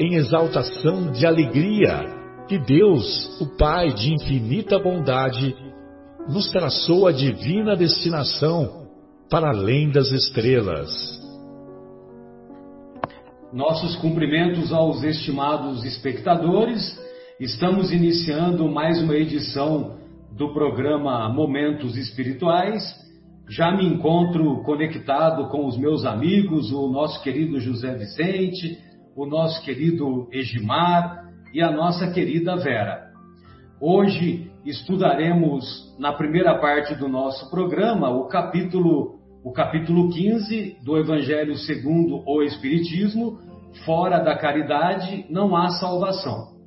[0.00, 5.54] em exaltação de alegria que Deus, o Pai de infinita bondade,
[6.28, 8.88] nos traçou a divina destinação
[9.30, 10.90] para além das estrelas.
[13.52, 16.98] Nossos cumprimentos aos estimados espectadores
[17.40, 19.96] Estamos iniciando mais uma edição
[20.30, 22.82] do programa Momentos Espirituais.
[23.48, 28.76] Já me encontro conectado com os meus amigos, o nosso querido José Vicente,
[29.14, 33.10] o nosso querido Egimar e a nossa querida Vera.
[33.80, 35.64] Hoje estudaremos
[35.98, 42.42] na primeira parte do nosso programa o capítulo o capítulo 15 do Evangelho segundo o
[42.42, 43.38] Espiritismo,
[43.86, 46.60] fora da caridade não há salvação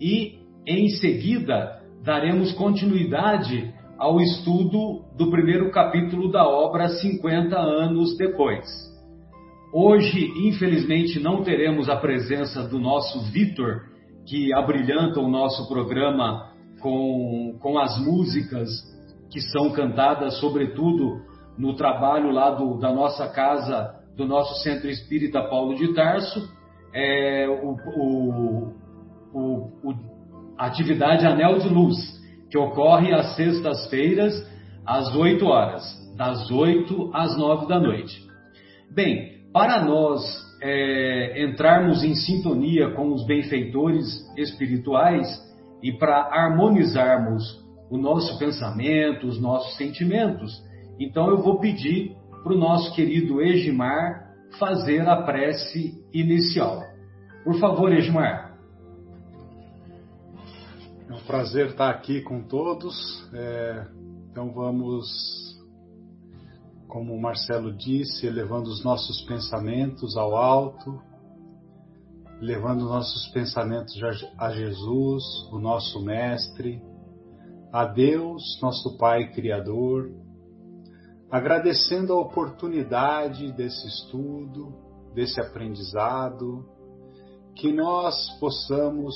[0.00, 8.66] e, em seguida, daremos continuidade ao estudo do primeiro capítulo da obra 50 anos depois.
[9.72, 13.82] Hoje, infelizmente, não teremos a presença do nosso Vitor,
[14.26, 18.68] que abrilhanta o nosso programa com, com as músicas
[19.30, 21.20] que são cantadas, sobretudo
[21.58, 26.48] no trabalho lá do, da nossa casa, do nosso Centro Espírita Paulo de Tarso.
[26.94, 28.72] É, o, o,
[29.34, 29.94] o,
[30.56, 31.96] a atividade Anel de Luz,
[32.50, 34.32] que ocorre às sextas-feiras,
[34.86, 35.82] às 8 horas,
[36.16, 38.24] das 8 às 9 da noite.
[38.90, 40.22] Bem, para nós
[40.60, 44.06] é, entrarmos em sintonia com os benfeitores
[44.36, 45.26] espirituais
[45.82, 50.62] e para harmonizarmos o nosso pensamento, os nossos sentimentos,
[51.00, 56.82] então eu vou pedir para o nosso querido Egimar fazer a prece inicial.
[57.42, 58.58] Por favor, Egimar.
[61.08, 63.26] É um prazer estar aqui com todos.
[63.32, 63.86] É,
[64.30, 65.45] então vamos,
[66.96, 70.98] como o Marcelo disse, elevando os nossos pensamentos ao alto,
[72.40, 73.94] levando nossos pensamentos
[74.38, 76.82] a Jesus, o nosso Mestre,
[77.70, 80.10] a Deus, nosso Pai Criador,
[81.30, 84.72] agradecendo a oportunidade desse estudo,
[85.14, 86.64] desse aprendizado,
[87.56, 89.14] que nós possamos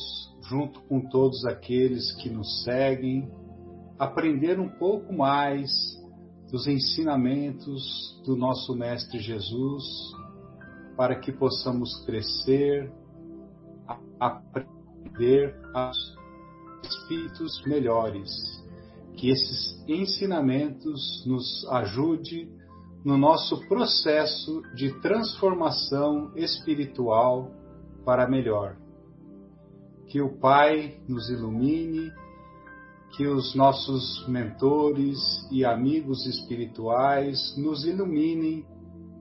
[0.51, 3.33] junto com todos aqueles que nos seguem,
[3.99, 5.99] aprender um pouco mais
[6.51, 9.85] dos ensinamentos do nosso Mestre Jesus,
[10.97, 12.93] para que possamos crescer,
[14.19, 15.91] aprender a
[16.83, 18.31] espíritos melhores.
[19.17, 22.49] Que esses ensinamentos nos ajude
[23.05, 27.51] no nosso processo de transformação espiritual
[28.05, 28.77] para melhor
[30.11, 32.13] que o Pai nos ilumine,
[33.17, 35.19] que os nossos mentores
[35.51, 38.65] e amigos espirituais nos iluminem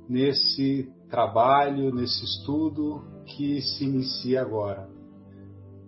[0.08, 4.88] nesse trabalho, nesse estudo que se inicia agora.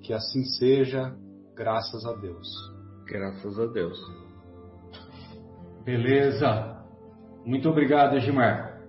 [0.02, 1.16] Que assim seja,
[1.56, 2.48] graças a Deus.
[3.06, 4.00] Graças a Deus.
[5.84, 6.84] Beleza.
[7.46, 8.81] Muito obrigado, Gilmar.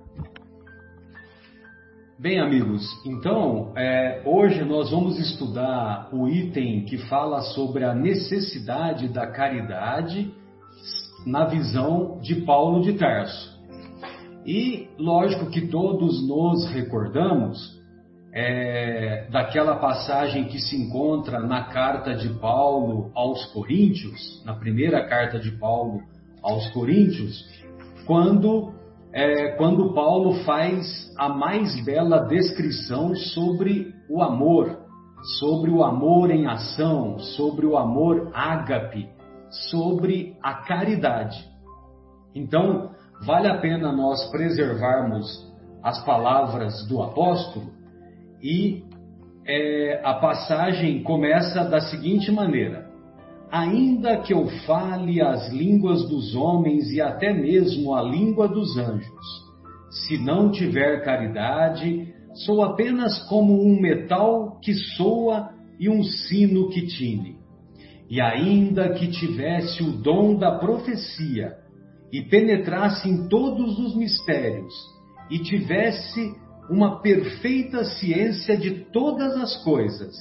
[2.23, 9.09] Bem, amigos, então é, hoje nós vamos estudar o item que fala sobre a necessidade
[9.09, 10.33] da caridade
[11.27, 13.61] na visão de Paulo de Tarso.
[14.47, 17.59] E lógico que todos nos recordamos
[18.33, 25.41] é, daquela passagem que se encontra na carta de Paulo aos Coríntios, na primeira carta
[25.41, 26.01] de Paulo
[26.41, 27.45] aos Coríntios,
[28.07, 28.81] quando
[29.13, 34.79] é quando Paulo faz a mais bela descrição sobre o amor,
[35.39, 39.09] sobre o amor em ação, sobre o amor ágape,
[39.71, 41.45] sobre a caridade.
[42.35, 42.91] Então,
[43.27, 45.27] vale a pena nós preservarmos
[45.83, 47.71] as palavras do apóstolo
[48.43, 48.83] e
[49.47, 52.82] é, a passagem começa da seguinte maneira:
[53.53, 59.43] ainda que eu fale as línguas dos homens e até mesmo a língua dos anjos,
[59.91, 62.15] se não tiver caridade,
[62.47, 67.37] sou apenas como um metal que soa e um sino que tine.
[68.09, 71.53] E ainda que tivesse o dom da profecia
[72.11, 74.73] e penetrasse em todos os mistérios
[75.31, 76.35] e tivesse
[76.71, 80.15] uma perfeita ciência de todas as coisas,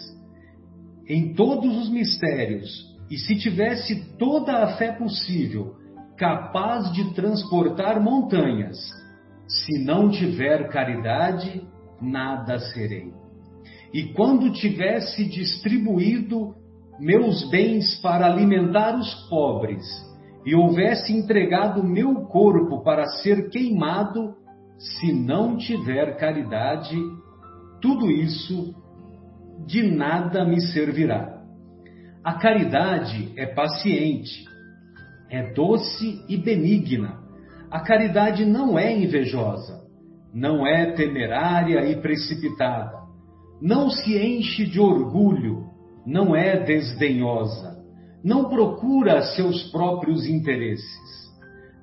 [1.07, 5.75] em todos os mistérios, e se tivesse toda a fé possível,
[6.18, 8.78] capaz de transportar montanhas,
[9.46, 11.62] se não tiver caridade,
[12.02, 13.12] nada serei.
[13.94, 16.56] E quando tivesse distribuído
[16.98, 19.84] meus bens para alimentar os pobres,
[20.46, 24.36] e houvesse entregado meu corpo para ser queimado,
[24.78, 26.96] se não tiver caridade,
[27.81, 28.74] tudo isso
[29.68, 31.40] de nada me servirá.
[32.23, 34.45] A caridade é paciente,
[35.27, 37.19] é doce e benigna.
[37.71, 39.81] A caridade não é invejosa,
[40.31, 42.95] não é temerária e precipitada,
[43.59, 45.65] não se enche de orgulho,
[46.06, 47.83] não é desdenhosa,
[48.24, 51.31] não procura seus próprios interesses.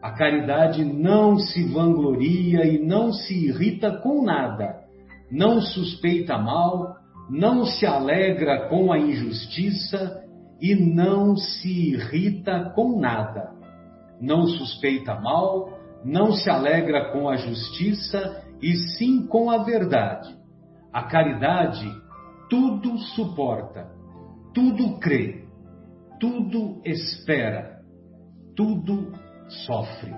[0.00, 4.84] A caridade não se vangloria e não se irrita com nada,
[5.32, 6.94] não suspeita mal,
[7.28, 10.27] não se alegra com a injustiça
[10.60, 13.52] e não se irrita com nada.
[14.20, 20.36] Não suspeita mal, não se alegra com a justiça e sim com a verdade.
[20.92, 21.88] A caridade
[22.48, 23.86] tudo suporta,
[24.54, 25.44] tudo crê,
[26.18, 27.78] tudo espera,
[28.56, 29.12] tudo
[29.66, 30.14] sofre.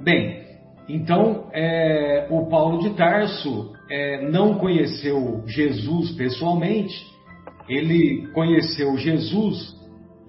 [0.00, 0.44] Bem,
[0.88, 6.94] então é, o Paulo de Tarso é, não conheceu Jesus pessoalmente,
[7.70, 9.76] ele conheceu Jesus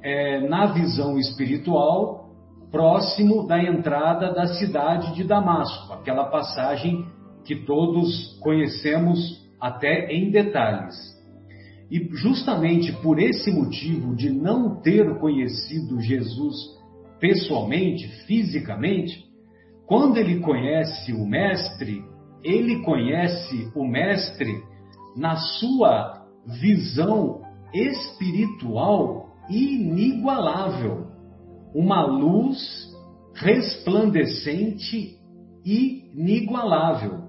[0.03, 2.29] é, na visão espiritual
[2.71, 7.03] próximo da entrada da cidade de Damasco, aquela passagem
[7.43, 10.95] que todos conhecemos até em detalhes.
[11.89, 16.55] E justamente por esse motivo de não ter conhecido Jesus
[17.19, 19.25] pessoalmente, fisicamente,
[19.87, 22.03] quando ele conhece o Mestre,
[22.43, 24.63] ele conhece o Mestre
[25.17, 27.41] na sua visão
[27.73, 31.11] espiritual inigualável
[31.73, 32.91] uma luz
[33.33, 35.17] resplandecente
[35.65, 37.21] inigualável.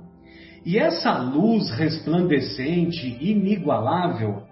[0.64, 4.42] E essa luz resplandecente inigualável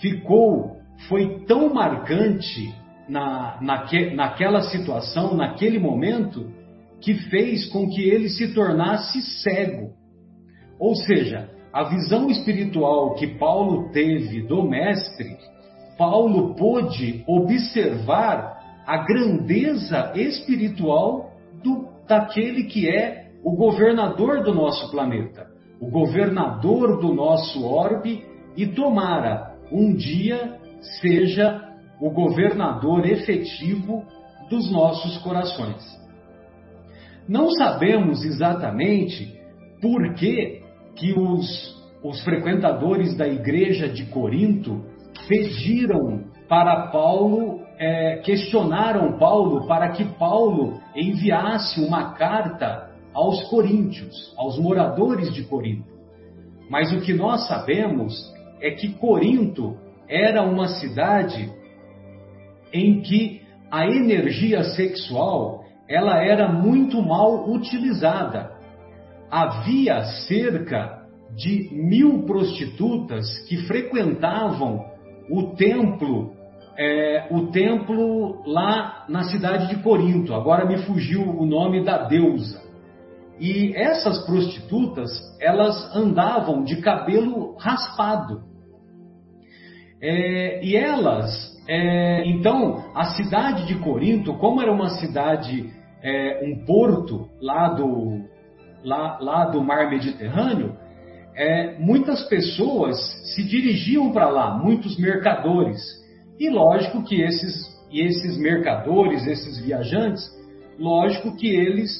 [0.00, 0.78] ficou,
[1.08, 2.74] foi tão marcante
[3.08, 6.50] na, naque, naquela situação, naquele momento,
[7.00, 9.92] que fez com que ele se tornasse cego.
[10.78, 15.36] Ou seja, a visão espiritual que Paulo teve do Mestre,
[15.98, 21.32] Paulo pôde observar a grandeza espiritual
[21.64, 25.48] do, daquele que é o governador do nosso planeta,
[25.80, 28.24] o governador do nosso orbe,
[28.56, 30.60] e tomara um dia
[31.00, 31.60] seja
[32.00, 34.04] o governador efetivo
[34.48, 35.82] dos nossos corações.
[37.28, 39.34] Não sabemos exatamente
[39.80, 40.62] por que,
[40.96, 44.84] que os, os frequentadores da igreja de Corinto
[45.28, 54.58] pediram para Paulo é, questionaram Paulo para que Paulo enviasse uma carta aos coríntios, aos
[54.58, 55.92] moradores de Corinto.
[56.70, 58.14] Mas o que nós sabemos
[58.60, 59.76] é que Corinto
[60.08, 61.50] era uma cidade
[62.72, 68.53] em que a energia sexual ela era muito mal utilizada.
[69.30, 71.04] Havia cerca
[71.36, 74.84] de mil prostitutas que frequentavam
[75.30, 76.32] o templo
[76.76, 80.34] é, o templo lá na cidade de Corinto.
[80.34, 82.62] Agora me fugiu o nome da deusa.
[83.38, 88.42] E essas prostitutas, elas andavam de cabelo raspado.
[90.00, 91.32] É, e elas,
[91.68, 98.20] é, então, a cidade de Corinto, como era uma cidade, é, um porto lá do,
[98.84, 100.76] lá, lá do mar Mediterrâneo,
[101.36, 102.96] é, muitas pessoas
[103.34, 105.80] se dirigiam para lá, muitos mercadores.
[106.38, 110.22] E lógico que esses, esses mercadores, esses viajantes,
[110.78, 111.90] lógico que eles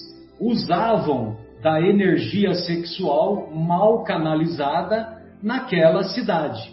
[0.40, 6.72] usavam da energia sexual mal canalizada naquela cidade.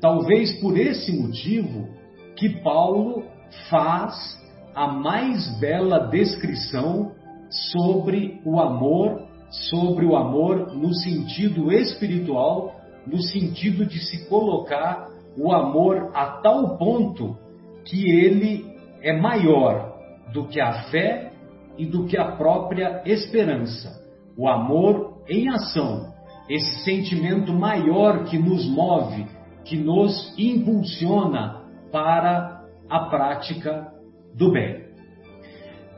[0.00, 1.88] Talvez por esse motivo
[2.36, 3.24] que Paulo
[3.68, 4.38] faz
[4.74, 7.12] a mais bela descrição
[7.50, 12.74] sobre o amor, sobre o amor no sentido espiritual,
[13.06, 17.36] no sentido de se colocar o amor a tal ponto
[17.84, 18.66] que ele
[19.00, 19.94] é maior
[20.32, 21.32] do que a fé
[21.76, 24.02] e do que a própria esperança.
[24.36, 26.12] O amor em ação,
[26.48, 29.26] esse sentimento maior que nos move,
[29.64, 33.92] que nos impulsiona para a prática
[34.34, 34.88] do bem.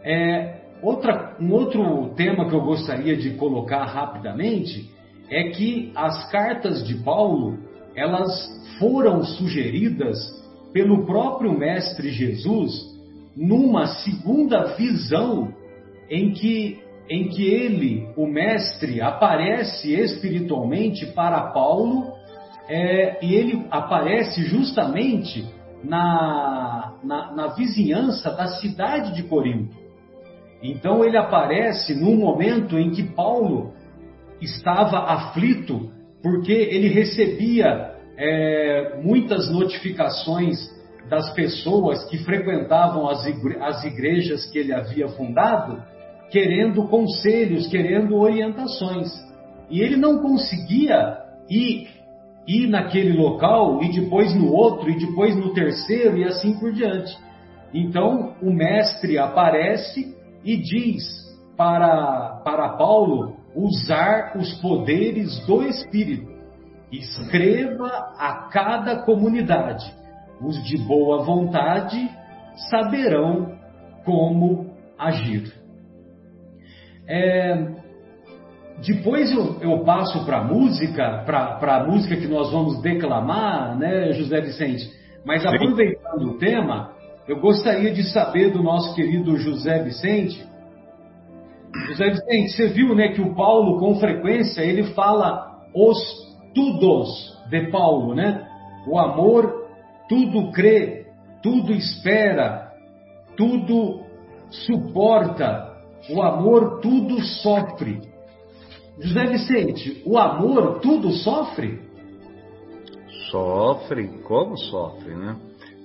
[0.02, 4.90] É, outra, um outro tema que eu gostaria de colocar rapidamente
[5.30, 7.58] é que as cartas de Paulo
[7.94, 10.18] elas foram sugeridas
[10.72, 12.72] pelo próprio Mestre Jesus
[13.36, 15.54] numa segunda visão
[16.08, 22.12] em que, em que ele, o Mestre, aparece espiritualmente para Paulo
[22.68, 25.46] é, e ele aparece justamente
[25.82, 29.76] na, na, na vizinhança da cidade de Corinto.
[30.62, 33.72] Então ele aparece num momento em que Paulo
[34.40, 35.90] estava aflito
[36.22, 40.58] porque ele recebia é, muitas notificações
[41.08, 45.82] das pessoas que frequentavam as, igre as igrejas que ele havia fundado,
[46.30, 49.08] querendo conselhos, querendo orientações.
[49.70, 51.88] E ele não conseguia ir,
[52.46, 57.16] ir naquele local e depois no outro e depois no terceiro e assim por diante.
[57.72, 60.14] Então o mestre aparece
[60.44, 61.04] e diz
[61.56, 66.30] para, para Paulo usar os poderes do Espírito.
[66.90, 69.84] Escreva a cada comunidade.
[70.40, 72.10] Os de boa vontade
[72.70, 73.58] saberão
[74.04, 75.52] como agir.
[77.06, 77.80] É,
[78.86, 84.12] depois eu, eu passo para a música, para a música que nós vamos declamar, né,
[84.12, 84.90] José Vicente?
[85.24, 86.92] Mas aproveitando o tema,
[87.30, 90.50] eu gostaria de saber do nosso querido José Vicente
[91.86, 95.98] José Vicente, você viu né, que o Paulo, com frequência, ele fala os
[96.54, 98.46] tudos de Paulo, né?
[98.88, 99.68] O amor
[100.08, 101.06] tudo crê,
[101.42, 102.72] tudo espera,
[103.36, 104.00] tudo
[104.50, 105.76] suporta,
[106.10, 108.00] o amor tudo sofre.
[108.98, 111.80] José Vicente, o amor tudo sofre?
[113.30, 115.36] Sofre, como sofre, né?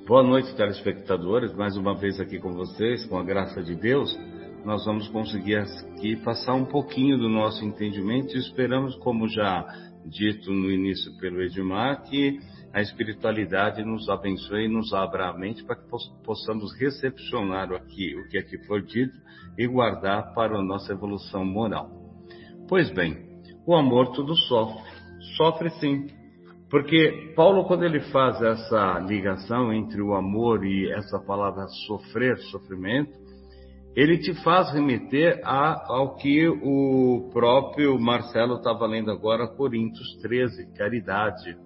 [0.07, 4.15] Boa noite, telespectadores, mais uma vez aqui com vocês, com a graça de Deus
[4.65, 9.63] nós vamos conseguir aqui passar um pouquinho do nosso entendimento e esperamos, como já
[10.05, 12.39] dito no início pelo Edmar, que
[12.73, 15.87] a espiritualidade nos abençoe e nos abra a mente para que
[16.23, 19.15] possamos recepcionar aqui, o que aqui for dito
[19.57, 21.89] e guardar para a nossa evolução moral.
[22.67, 23.23] Pois bem,
[23.65, 24.83] o amor tudo sofre.
[25.37, 26.07] Sofre sim.
[26.75, 33.17] Porque Paulo, quando ele faz essa ligação entre o amor e essa palavra sofrer, sofrimento,
[33.95, 40.73] ele te faz remeter a, ao que o próprio Marcelo estava lendo agora, Coríntios 13,
[40.73, 41.57] caridade.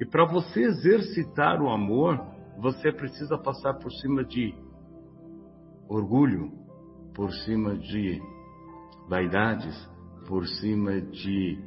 [0.00, 2.24] E para você exercitar o amor,
[2.60, 4.54] você precisa passar por cima de
[5.88, 6.52] orgulho,
[7.12, 8.22] por cima de
[9.08, 9.74] vaidades,
[10.28, 11.58] por cima de,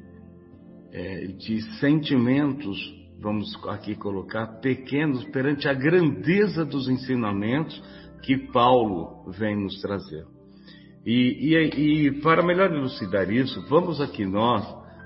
[0.98, 2.76] é, de sentimentos,
[3.22, 7.80] vamos aqui colocar, pequenos perante a grandeza dos ensinamentos
[8.24, 10.26] que Paulo vem nos trazer.
[11.06, 14.66] E, e, e para melhor elucidar isso, vamos aqui nós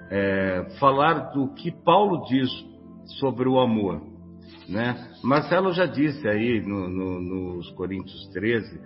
[0.10, 2.50] é, falar do que Paulo diz
[3.20, 4.02] sobre o amor.
[4.70, 4.96] Né?
[5.22, 8.80] Marcelo já disse aí no, no, nos Coríntios 13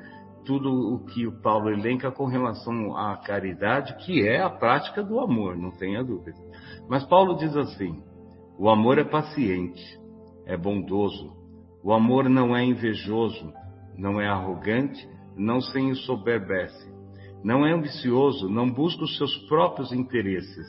[0.45, 5.19] tudo o que o Paulo elenca com relação à caridade, que é a prática do
[5.19, 6.37] amor, não tenha dúvida.
[6.89, 8.01] Mas Paulo diz assim:
[8.57, 9.83] o amor é paciente,
[10.45, 11.35] é bondoso,
[11.83, 13.53] o amor não é invejoso,
[13.97, 16.93] não é arrogante, não se ensoberbece,
[17.43, 20.67] não é ambicioso, não busca os seus próprios interesses,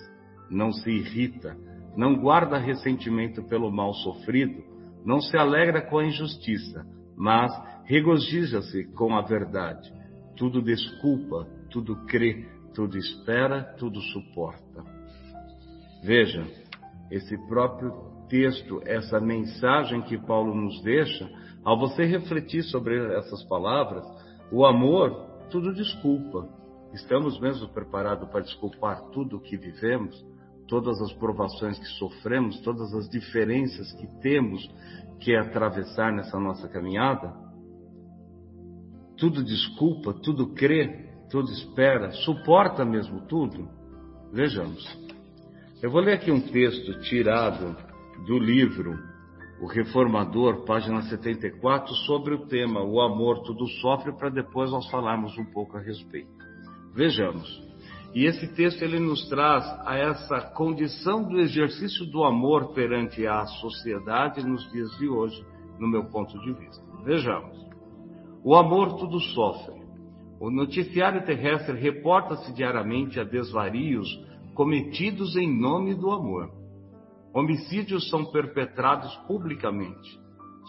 [0.50, 1.56] não se irrita,
[1.96, 4.62] não guarda ressentimento pelo mal sofrido,
[5.04, 6.84] não se alegra com a injustiça,
[7.16, 7.52] mas
[7.84, 9.90] regozija-se com a verdade.
[10.36, 14.95] Tudo desculpa, tudo crê, tudo espera, tudo suporta.
[16.06, 16.46] Veja,
[17.10, 17.92] esse próprio
[18.28, 21.28] texto, essa mensagem que Paulo nos deixa,
[21.64, 24.04] ao você refletir sobre essas palavras,
[24.52, 25.10] o amor
[25.50, 26.48] tudo desculpa.
[26.94, 30.24] Estamos mesmo preparados para desculpar tudo o que vivemos,
[30.68, 34.62] todas as provações que sofremos, todas as diferenças que temos
[35.18, 37.34] que atravessar nessa nossa caminhada?
[39.16, 43.68] Tudo desculpa, tudo crê, tudo espera, suporta mesmo tudo?
[44.32, 45.04] Vejamos.
[45.86, 47.76] Eu vou ler aqui um texto tirado
[48.26, 48.98] do livro
[49.62, 55.38] o Reformador, página 74, sobre o tema O amor tudo sofre, para depois nós falarmos
[55.38, 56.28] um pouco a respeito.
[56.92, 57.48] Vejamos.
[58.12, 63.46] E esse texto ele nos traz a essa condição do exercício do amor perante a
[63.46, 65.40] sociedade nos dias de hoje,
[65.78, 66.84] no meu ponto de vista.
[67.04, 67.64] Vejamos.
[68.42, 69.86] O amor tudo sofre.
[70.40, 74.08] O noticiário terrestre reporta-se diariamente a desvarios
[74.56, 76.50] cometidos em nome do amor.
[77.34, 80.18] Homicídios são perpetrados publicamente.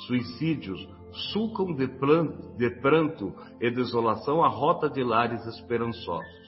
[0.06, 0.86] Suicídios
[1.32, 1.88] sulcam de,
[2.58, 6.48] de pranto e desolação a rota de lares esperançosos.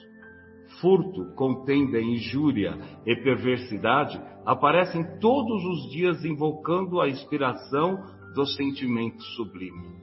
[0.82, 7.96] Furto, contenda, injúria e perversidade aparecem todos os dias invocando a inspiração
[8.34, 9.98] do sentimento sublime.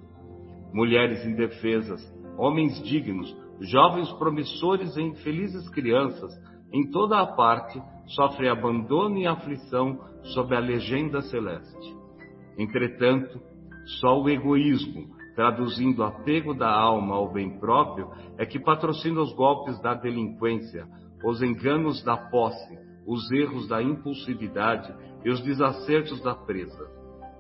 [0.74, 2.01] Mulheres indefesas,
[2.36, 6.32] homens dignos, jovens promissores e infelizes crianças,
[6.71, 10.00] em toda a parte, sofrem abandono e aflição
[10.33, 11.95] sob a legenda celeste.
[12.57, 13.39] Entretanto,
[14.00, 19.79] só o egoísmo, traduzindo apego da alma ao bem próprio, é que patrocina os golpes
[19.81, 20.88] da delinquência,
[21.24, 24.93] os enganos da posse, os erros da impulsividade
[25.24, 26.88] e os desacertos da presa.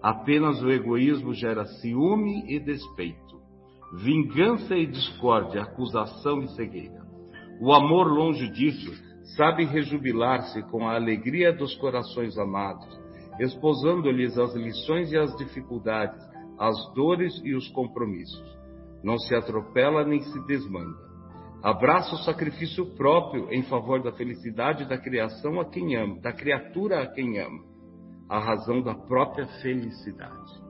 [0.01, 3.41] Apenas o egoísmo gera ciúme e despeito,
[3.95, 7.05] vingança e discórdia, acusação e cegueira.
[7.59, 8.91] O amor, longe disso,
[9.35, 12.87] sabe rejubilar-se com a alegria dos corações amados,
[13.39, 16.21] exposando-lhes as lições e as dificuldades,
[16.57, 18.57] as dores e os compromissos.
[19.03, 21.07] Não se atropela nem se desmanda.
[21.63, 27.01] Abraça o sacrifício próprio em favor da felicidade da criação a quem ama, da criatura
[27.01, 27.63] a quem ama,
[28.29, 30.67] a razão da própria felicidade.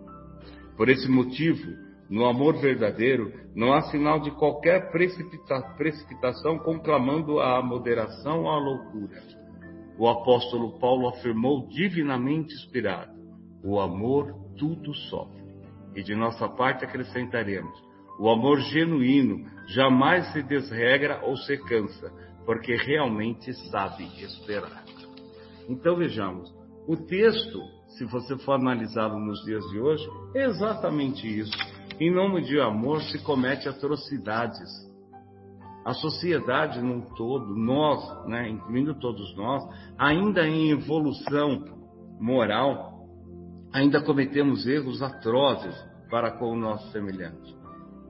[0.76, 7.62] Por esse motivo, no amor verdadeiro, não há sinal de qualquer precipita precipitação conclamando a
[7.62, 9.22] moderação ou a loucura.
[9.98, 13.12] O apóstolo Paulo afirmou divinamente inspirado:
[13.64, 15.44] o amor tudo sofre.
[15.96, 17.78] E de nossa parte acrescentaremos:
[18.20, 22.12] o amor genuíno jamais se desregra ou se cansa,
[22.46, 24.86] porque realmente sabe esperar.
[25.68, 26.50] Então vejamos,
[26.88, 27.60] o texto,
[27.98, 31.77] se você for analisá-lo nos dias de hoje, é exatamente isso.
[32.00, 34.70] Em nome de amor se comete atrocidades.
[35.84, 39.64] A sociedade num todo, nós, né, incluindo todos nós,
[39.98, 41.64] ainda em evolução
[42.20, 43.08] moral,
[43.74, 45.76] ainda cometemos erros atrozes
[46.10, 47.58] para com o nosso semelhante.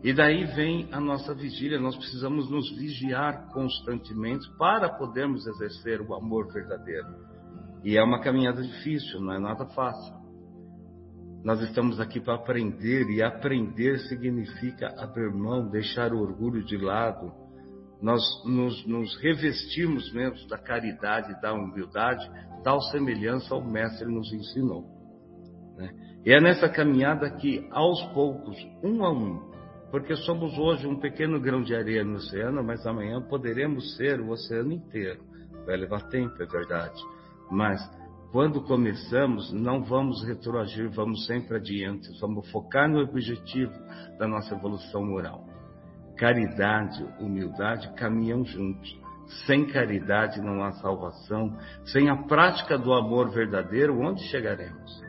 [0.04, 6.14] E daí vem a nossa vigília, nós precisamos nos vigiar constantemente para podermos exercer o
[6.14, 7.08] amor verdadeiro.
[7.86, 10.14] E é uma caminhada difícil, não é nada fácil.
[11.44, 17.32] Nós estamos aqui para aprender, e aprender significa abrir mão, deixar o orgulho de lado.
[18.02, 22.30] Nós nos, nos revestimos mesmo da caridade, da humildade,
[22.64, 24.86] tal semelhança ao Mestre nos ensinou.
[25.78, 25.90] Né?
[26.26, 29.52] E é nessa caminhada que, aos poucos, um a um,
[29.90, 34.32] porque somos hoje um pequeno grão de areia no oceano, mas amanhã poderemos ser o
[34.32, 35.24] oceano inteiro.
[35.66, 37.02] Vai levar tempo, é verdade.
[37.50, 37.80] Mas
[38.32, 43.72] quando começamos, não vamos retroagir, vamos sempre adiante, vamos focar no objetivo
[44.20, 45.46] da nossa evolução moral.
[46.18, 49.00] Caridade, humildade caminham juntos.
[49.46, 51.58] Sem caridade não há salvação.
[51.86, 55.02] Sem a prática do amor verdadeiro, onde chegaremos?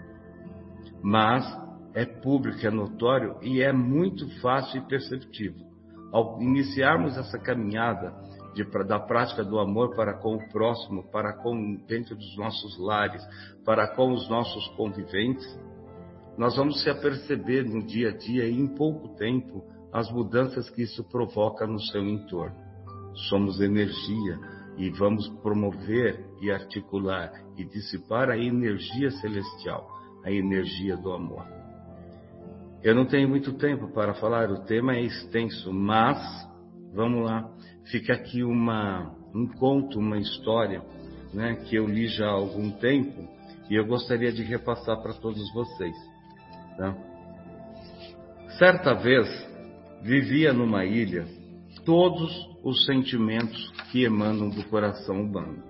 [1.02, 1.44] Mas
[1.94, 5.66] é público, é notório e é muito fácil e perceptível.
[6.12, 8.14] Ao iniciarmos essa caminhada
[8.58, 13.22] de, da prática do amor para com o próximo, para com dentro dos nossos lares,
[13.64, 15.46] para com os nossos conviventes,
[16.36, 20.82] nós vamos se aperceber no dia a dia e em pouco tempo as mudanças que
[20.82, 22.56] isso provoca no seu entorno.
[23.28, 24.38] Somos energia
[24.76, 29.88] e vamos promover e articular e dissipar a energia celestial,
[30.24, 31.44] a energia do amor.
[32.82, 36.48] Eu não tenho muito tempo para falar, o tema é extenso, mas
[36.98, 37.48] vamos lá
[37.84, 40.82] fica aqui uma, um conto, uma história,
[41.32, 43.28] né, que eu li já há algum tempo
[43.70, 45.94] e eu gostaria de repassar para todos vocês.
[46.76, 46.96] Tá?
[48.58, 49.28] Certa vez
[50.02, 51.24] vivia numa ilha
[51.84, 52.30] todos
[52.64, 55.62] os sentimentos que emanam do coração humano: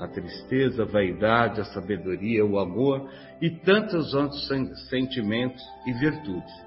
[0.00, 4.48] a tristeza, a vaidade, a sabedoria, o amor e tantos outros
[4.88, 6.64] sentimentos e virtudes.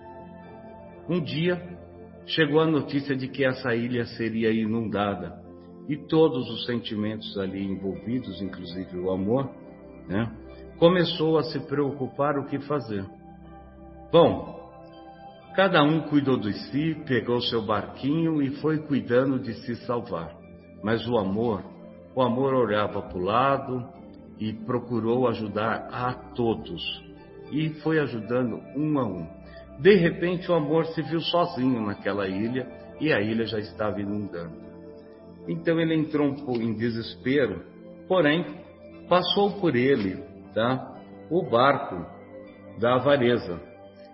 [1.10, 1.87] Um dia
[2.28, 5.42] chegou a notícia de que essa ilha seria inundada
[5.88, 9.50] e todos os sentimentos ali envolvidos, inclusive o amor,
[10.08, 10.30] né,
[10.78, 13.06] começou a se preocupar o que fazer.
[14.12, 14.70] Bom,
[15.56, 20.36] cada um cuidou de si, pegou seu barquinho e foi cuidando de se salvar.
[20.84, 21.64] Mas o amor,
[22.14, 23.88] o amor olhava para o lado
[24.40, 26.82] e procurou ajudar a todos.
[27.52, 29.37] E foi ajudando um a um.
[29.80, 32.68] De repente, o amor se viu sozinho naquela ilha
[33.00, 34.68] e a ilha já estava inundando.
[35.48, 37.64] Então ele entrou em desespero,
[38.08, 38.46] porém,
[39.08, 40.22] passou por ele
[40.54, 40.96] tá,
[41.30, 42.06] o barco
[42.80, 43.62] da avareza.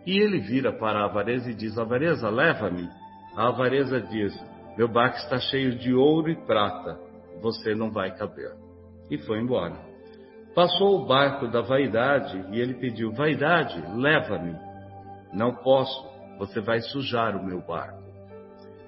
[0.05, 2.89] E ele vira para a avareza e diz: Avareza, leva-me.
[3.35, 4.33] A avareza diz:
[4.77, 6.99] Meu barco está cheio de ouro e prata,
[7.41, 8.51] você não vai caber.
[9.09, 9.75] E foi embora.
[10.53, 14.55] Passou o barco da vaidade e ele pediu: Vaidade, leva-me.
[15.33, 18.03] Não posso, você vai sujar o meu barco.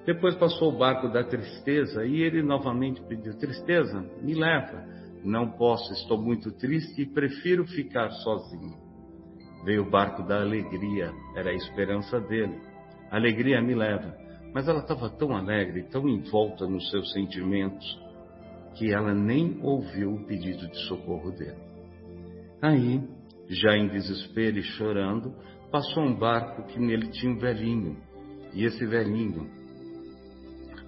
[0.06, 4.84] Depois passou o barco da tristeza e ele novamente pediu: Tristeza, me leva.
[5.24, 8.78] Não posso, estou muito triste e prefiro ficar sozinho.
[9.64, 12.56] Veio o barco da alegria, era a esperança dele.
[13.10, 14.16] Alegria me leva.
[14.54, 17.84] Mas ela estava tão alegre, tão envolta nos seus sentimentos,
[18.76, 21.58] que ela nem ouviu o pedido de socorro dele.
[22.62, 23.02] Aí,
[23.48, 25.34] já em desespero e chorando,
[25.70, 27.96] passou um barco que nele tinha um velhinho.
[28.52, 29.48] E esse velhinho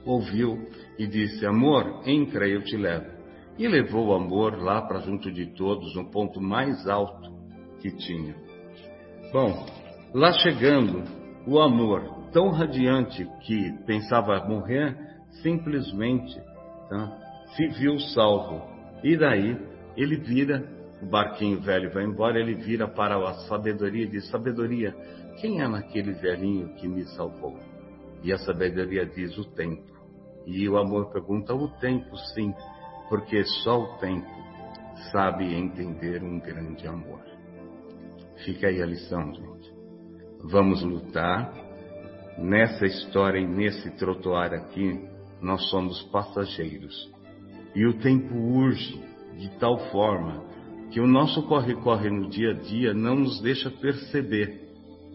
[0.04, 3.18] ouviu e disse: Amor, entra, eu te levo.
[3.58, 7.32] E levou o amor lá para junto de todos, no ponto mais alto
[7.80, 8.34] que tinha.
[9.32, 9.66] Bom,
[10.14, 11.02] lá chegando,
[11.46, 14.96] o amor, tão radiante que pensava morrer,
[15.42, 16.40] simplesmente
[16.88, 17.18] tá,
[17.56, 18.62] se viu salvo.
[19.02, 19.56] E daí
[19.96, 20.64] ele vira,
[21.02, 24.94] o barquinho velho vai embora, ele vira para a sabedoria e diz: Sabedoria,
[25.40, 27.58] quem é naquele velhinho que me salvou?
[28.22, 29.96] E a sabedoria diz: O tempo.
[30.46, 32.52] E o amor pergunta: o tempo, sim,
[33.08, 34.28] porque só o tempo
[35.12, 37.22] sabe entender um grande amor.
[38.44, 39.72] Fica aí a lição, gente.
[40.44, 41.52] Vamos lutar.
[42.38, 45.08] Nessa história e nesse trotuar aqui,
[45.40, 47.12] nós somos passageiros.
[47.74, 49.02] E o tempo urge
[49.36, 50.47] de tal forma
[50.90, 54.68] que o nosso corre-corre no dia a dia não nos deixa perceber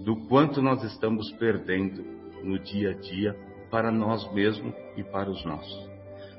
[0.04, 2.04] do quanto nós estamos perdendo
[2.44, 3.36] no dia a dia
[3.72, 5.90] para nós mesmos e para os nossos.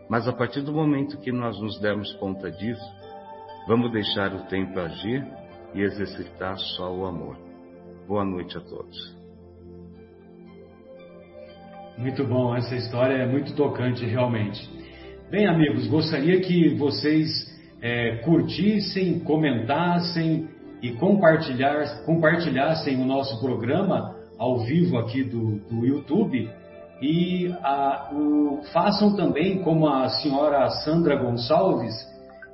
[0.08, 2.84] Mas a partir do momento que nós nos dermos conta disso,
[3.66, 5.26] vamos deixar o tempo agir
[5.74, 7.36] e exercitar só o amor.
[8.06, 9.16] Boa noite a todos.
[11.96, 14.68] Muito bom, essa história é muito tocante realmente.
[15.30, 17.53] Bem, amigos, gostaria que vocês
[17.84, 20.48] é, curtissem, comentassem
[20.80, 26.50] e compartilhar, compartilhassem o nosso programa ao vivo aqui do, do YouTube
[27.02, 31.94] e a, o, façam também como a senhora Sandra Gonçalves,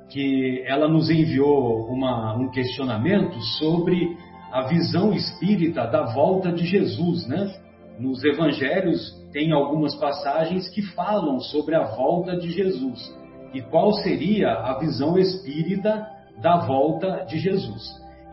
[0.09, 4.17] que ela nos enviou uma, um questionamento sobre
[4.51, 7.55] a visão espírita da volta de Jesus, né?
[7.97, 13.20] Nos evangelhos tem algumas passagens que falam sobre a volta de Jesus.
[13.53, 16.07] E qual seria a visão espírita
[16.41, 17.81] da volta de Jesus?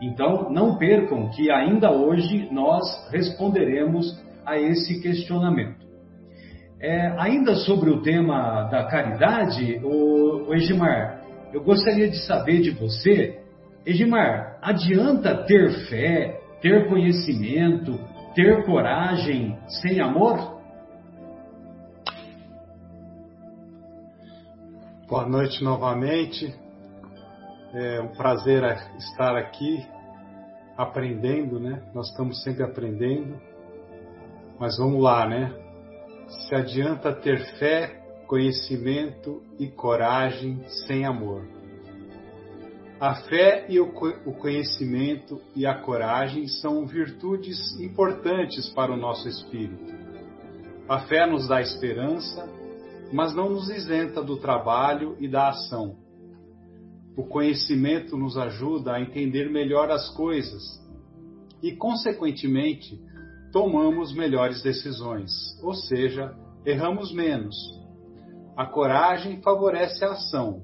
[0.01, 5.87] Então, não percam que ainda hoje nós responderemos a esse questionamento.
[6.81, 12.71] É, ainda sobre o tema da caridade, o, o Egimar, eu gostaria de saber de
[12.71, 13.39] você,
[13.85, 17.99] Egimar, adianta ter fé, ter conhecimento,
[18.33, 20.58] ter coragem sem amor?
[25.09, 26.53] Boa noite novamente.
[27.73, 28.63] É um prazer
[28.95, 29.83] estar aqui
[30.77, 31.81] aprendendo, né?
[31.95, 33.41] Nós estamos sempre aprendendo.
[34.59, 35.51] Mas vamos lá, né?
[36.29, 41.43] se adianta ter fé, conhecimento e coragem sem amor.
[42.99, 49.91] A fé e o conhecimento e a coragem são virtudes importantes para o nosso espírito.
[50.87, 52.58] A fé nos dá esperança,
[53.11, 55.97] mas não nos isenta do trabalho e da ação.
[57.17, 60.63] O conhecimento nos ajuda a entender melhor as coisas
[61.61, 62.99] e, consequentemente,
[63.51, 67.55] tomamos melhores decisões, ou seja, erramos menos.
[68.55, 70.63] A coragem favorece a ação,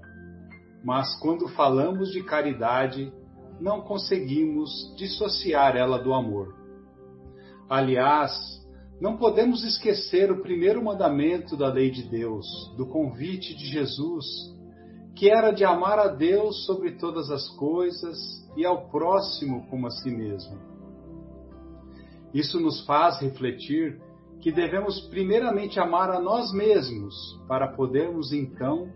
[0.83, 3.11] mas quando falamos de caridade,
[3.59, 6.55] não conseguimos dissociar ela do amor.
[7.69, 8.31] Aliás,
[8.99, 12.45] não podemos esquecer o primeiro mandamento da lei de Deus,
[12.77, 14.25] do convite de Jesus,
[15.15, 18.17] que era de amar a Deus sobre todas as coisas
[18.55, 20.57] e ao próximo como a si mesmo.
[22.33, 24.01] Isso nos faz refletir
[24.41, 27.15] que devemos primeiramente amar a nós mesmos
[27.47, 28.91] para podermos então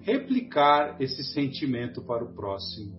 [0.00, 2.96] replicar esse sentimento para o próximo.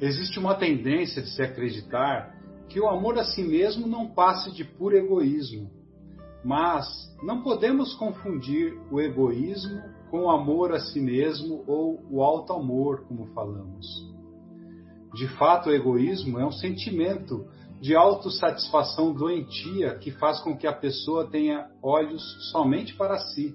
[0.00, 2.41] Existe uma tendência de se acreditar
[2.72, 5.70] que o amor a si mesmo não passe de puro egoísmo,
[6.42, 6.86] mas
[7.22, 13.04] não podemos confundir o egoísmo com o amor a si mesmo ou o alto amor,
[13.06, 13.86] como falamos.
[15.14, 17.46] De fato, o egoísmo é um sentimento
[17.78, 23.54] de autossatisfação doentia que faz com que a pessoa tenha olhos somente para si,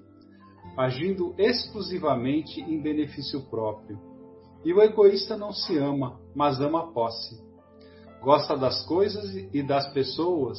[0.76, 3.98] agindo exclusivamente em benefício próprio.
[4.64, 7.47] E o egoísta não se ama, mas ama a posse.
[8.22, 10.58] Gosta das coisas e das pessoas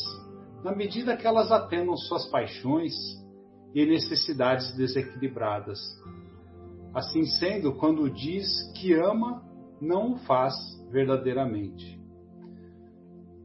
[0.64, 2.94] na medida que elas atenam suas paixões
[3.74, 5.80] e necessidades desequilibradas.
[6.94, 9.44] Assim sendo, quando diz que ama,
[9.80, 10.54] não o faz
[10.92, 12.00] verdadeiramente.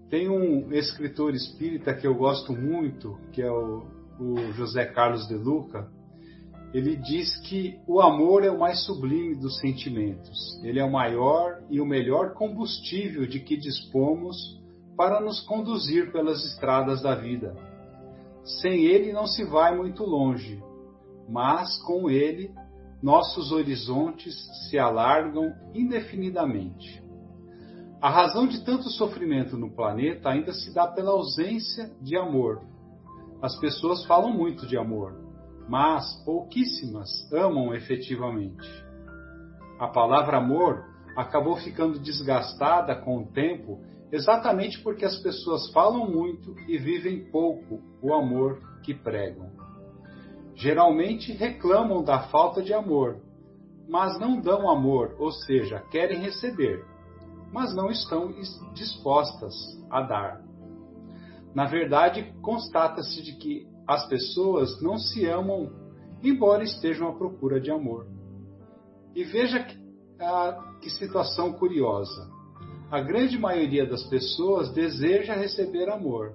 [0.08, 3.86] Tem um escritor espírita que eu gosto muito, que é o,
[4.18, 5.90] o José Carlos de Luca.
[6.74, 10.60] Ele diz que o amor é o mais sublime dos sentimentos.
[10.64, 14.36] Ele é o maior e o melhor combustível de que dispomos
[14.96, 17.56] para nos conduzir pelas estradas da vida.
[18.60, 20.60] Sem ele não se vai muito longe,
[21.28, 22.52] mas com ele
[23.00, 24.34] nossos horizontes
[24.68, 27.00] se alargam indefinidamente.
[28.00, 32.62] A razão de tanto sofrimento no planeta ainda se dá pela ausência de amor.
[33.40, 35.23] As pessoas falam muito de amor,
[35.68, 38.68] mas pouquíssimas amam efetivamente.
[39.78, 40.84] A palavra amor
[41.16, 43.80] acabou ficando desgastada com o tempo
[44.12, 49.50] exatamente porque as pessoas falam muito e vivem pouco o amor que pregam.
[50.54, 53.20] Geralmente reclamam da falta de amor,
[53.88, 56.84] mas não dão amor, ou seja, querem receber,
[57.52, 58.32] mas não estão
[58.72, 59.54] dispostas
[59.90, 60.42] a dar.
[61.54, 65.70] Na verdade, constata-se de que as pessoas não se amam,
[66.22, 68.06] embora estejam à procura de amor.
[69.14, 69.76] E veja que,
[70.20, 72.30] ah, que situação curiosa.
[72.90, 76.34] A grande maioria das pessoas deseja receber amor,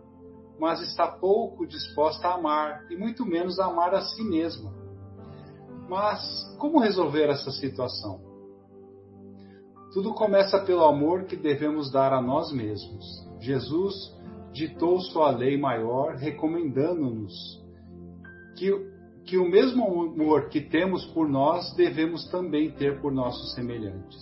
[0.60, 4.74] mas está pouco disposta a amar e muito menos a amar a si mesma.
[5.88, 8.22] Mas como resolver essa situação?
[9.94, 13.06] Tudo começa pelo amor que devemos dar a nós mesmos.
[13.40, 14.14] Jesus
[14.54, 17.34] ditou sua lei maior, recomendando-nos
[18.58, 18.72] que,
[19.26, 24.18] que o mesmo amor que temos por nós devemos também ter por nossos semelhantes.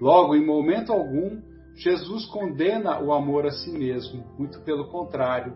[0.00, 1.40] Logo, em momento algum,
[1.74, 5.54] Jesus condena o amor a si mesmo, muito pelo contrário.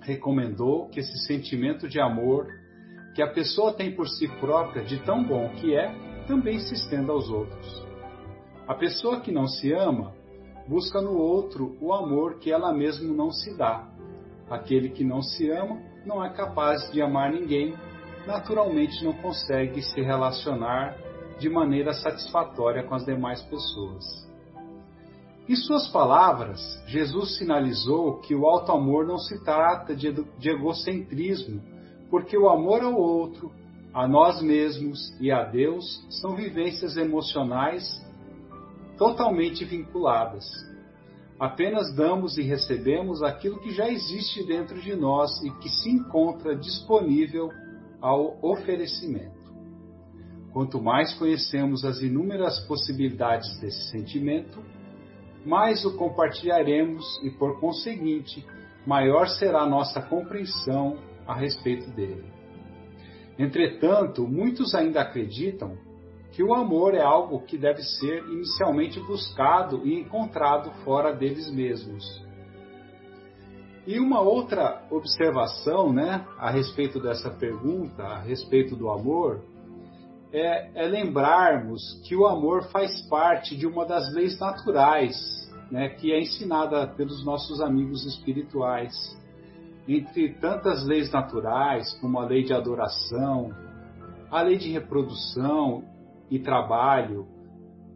[0.00, 2.46] Recomendou que esse sentimento de amor
[3.14, 5.92] que a pessoa tem por si própria, de tão bom que é,
[6.26, 7.84] também se estenda aos outros.
[8.66, 10.14] A pessoa que não se ama
[10.68, 13.88] busca no outro o amor que ela mesma não se dá.
[14.50, 17.74] Aquele que não se ama não é capaz de amar ninguém,
[18.26, 20.96] naturalmente não consegue se relacionar
[21.38, 24.04] de maneira satisfatória com as demais pessoas.
[25.48, 31.62] Em suas palavras, Jesus sinalizou que o alto amor não se trata de, de egocentrismo,
[32.10, 33.50] porque o amor ao outro,
[33.94, 35.84] a nós mesmos e a Deus
[36.20, 37.82] são vivências emocionais
[38.98, 40.44] totalmente vinculadas.
[41.38, 46.56] Apenas damos e recebemos aquilo que já existe dentro de nós e que se encontra
[46.56, 47.48] disponível
[48.00, 49.38] ao oferecimento.
[50.52, 54.60] Quanto mais conhecemos as inúmeras possibilidades desse sentimento,
[55.46, 58.44] mais o compartilharemos e, por conseguinte,
[58.84, 62.24] maior será nossa compreensão a respeito dele.
[63.38, 65.76] Entretanto, muitos ainda acreditam
[66.32, 72.04] que o amor é algo que deve ser inicialmente buscado e encontrado fora deles mesmos.
[73.86, 79.42] E uma outra observação né, a respeito dessa pergunta, a respeito do amor,
[80.30, 85.16] é, é, lembrarmos que o amor faz parte de uma das leis naturais,
[85.70, 88.92] né, que é ensinada pelos nossos amigos espirituais.
[89.88, 93.54] Entre tantas leis naturais, como a lei de adoração,
[94.30, 95.82] a lei de reprodução
[96.30, 97.26] e trabalho,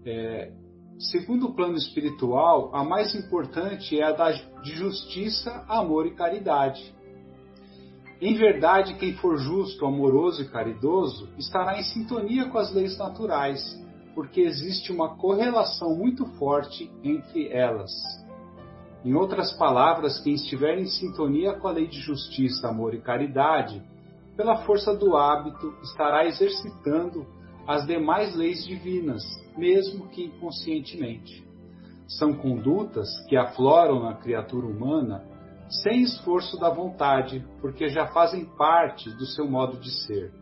[0.05, 0.53] é,
[0.99, 6.95] segundo o plano espiritual, a mais importante é a da, de justiça, amor e caridade.
[8.21, 13.61] Em verdade, quem for justo, amoroso e caridoso estará em sintonia com as leis naturais,
[14.14, 17.90] porque existe uma correlação muito forte entre elas.
[19.05, 23.83] Em outras palavras, quem estiver em sintonia com a lei de justiça, amor e caridade,
[24.37, 27.27] pela força do hábito, estará exercitando
[27.66, 29.22] as demais leis divinas,
[29.57, 31.44] mesmo que inconscientemente.
[32.07, 35.25] São condutas que afloram na criatura humana
[35.83, 40.33] sem esforço da vontade, porque já fazem parte do seu modo de ser.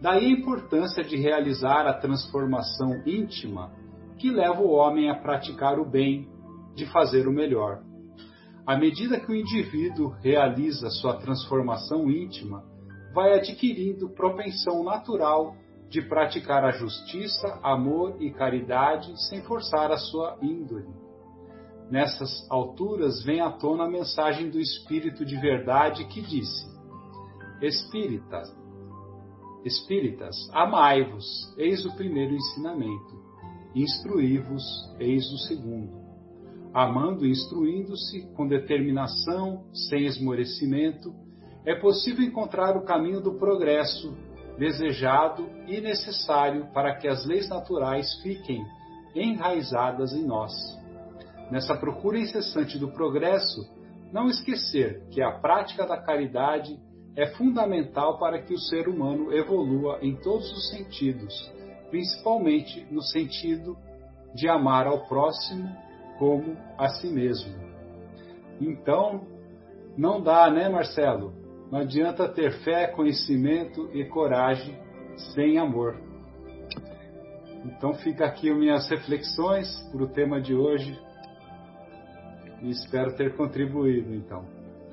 [0.00, 3.72] Daí a importância de realizar a transformação íntima
[4.18, 6.28] que leva o homem a praticar o bem,
[6.74, 7.82] de fazer o melhor.
[8.66, 12.64] À medida que o indivíduo realiza sua transformação íntima,
[13.14, 15.54] vai adquirindo propensão natural
[15.88, 21.06] de praticar a justiça, amor e caridade sem forçar a sua índole
[21.90, 26.66] Nessas alturas vem à tona a mensagem do Espírito de verdade que disse:
[27.62, 28.52] Espíritas,
[29.64, 31.24] Espíritas, amai-vos,
[31.56, 33.24] eis o primeiro ensinamento.
[33.74, 34.64] Instruí-vos,
[34.98, 36.04] eis o segundo.
[36.74, 41.14] amando e instruindo-se com determinação, sem esmorecimento,
[41.64, 44.14] é possível encontrar o caminho do progresso
[44.58, 48.64] desejado e necessário para que as leis naturais fiquem
[49.14, 50.52] enraizadas em nós.
[51.50, 53.60] Nessa procura incessante do progresso,
[54.12, 56.78] não esquecer que a prática da caridade
[57.14, 61.34] é fundamental para que o ser humano evolua em todos os sentidos,
[61.90, 63.76] principalmente no sentido
[64.34, 65.68] de amar ao próximo
[66.18, 67.54] como a si mesmo.
[68.60, 69.26] Então,
[69.96, 71.32] não dá, né, Marcelo?
[71.70, 74.76] Não adianta ter fé, conhecimento e coragem
[75.34, 75.96] sem amor.
[77.64, 80.96] Então fica aqui minhas reflexões para o tema de hoje
[82.62, 84.44] e espero ter contribuído então.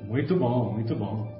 [0.03, 1.31] Muito bom, muito bom.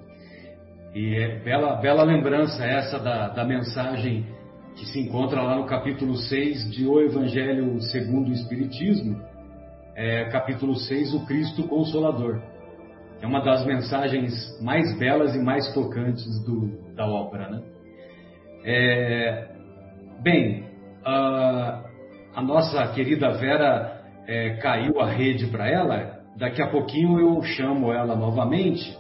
[0.93, 4.27] E é bela, bela lembrança essa da, da mensagem
[4.75, 9.19] que se encontra lá no capítulo 6 de O Evangelho segundo o Espiritismo,
[9.95, 12.41] é, capítulo 6, o Cristo Consolador.
[13.23, 17.49] É uma das mensagens mais belas e mais tocantes do, da obra.
[17.49, 17.61] Né?
[18.65, 19.47] É,
[20.21, 20.65] bem,
[21.05, 21.85] a,
[22.35, 27.93] a, nossa querida Vera é, caiu a rede para ela, daqui a pouquinho eu chamo
[27.93, 28.93] ela novamente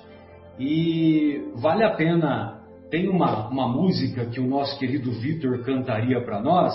[0.57, 2.61] e vale a pena.
[2.89, 6.73] Tem uma, uma música que o nosso querido Vitor cantaria para nós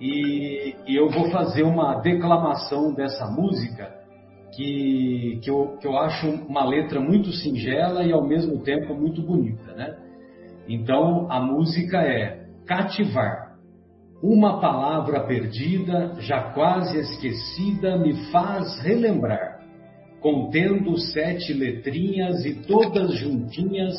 [0.00, 4.01] e, e, eu vou fazer uma declamação dessa música
[4.54, 9.22] que, que, eu, que eu acho uma letra muito singela e ao mesmo tempo muito
[9.22, 9.96] bonita, né?
[10.68, 13.56] Então a música é Cativar.
[14.22, 19.62] Uma palavra perdida, já quase esquecida, me faz relembrar
[20.22, 23.92] contendo sete letrinhas e todas juntinhas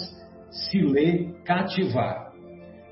[0.50, 2.32] se lê cativar.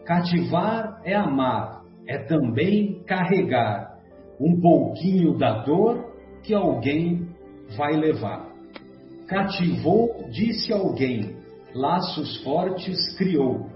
[0.06, 3.98] Cativar é amar, é também carregar
[4.40, 6.12] um pouquinho da dor
[6.44, 7.30] que alguém
[7.78, 8.50] vai levar.
[9.28, 11.36] Cativou, disse alguém,
[11.74, 13.70] laços fortes criou.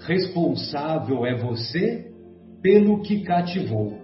[0.00, 2.10] Responsável é você
[2.62, 3.98] pelo que cativou.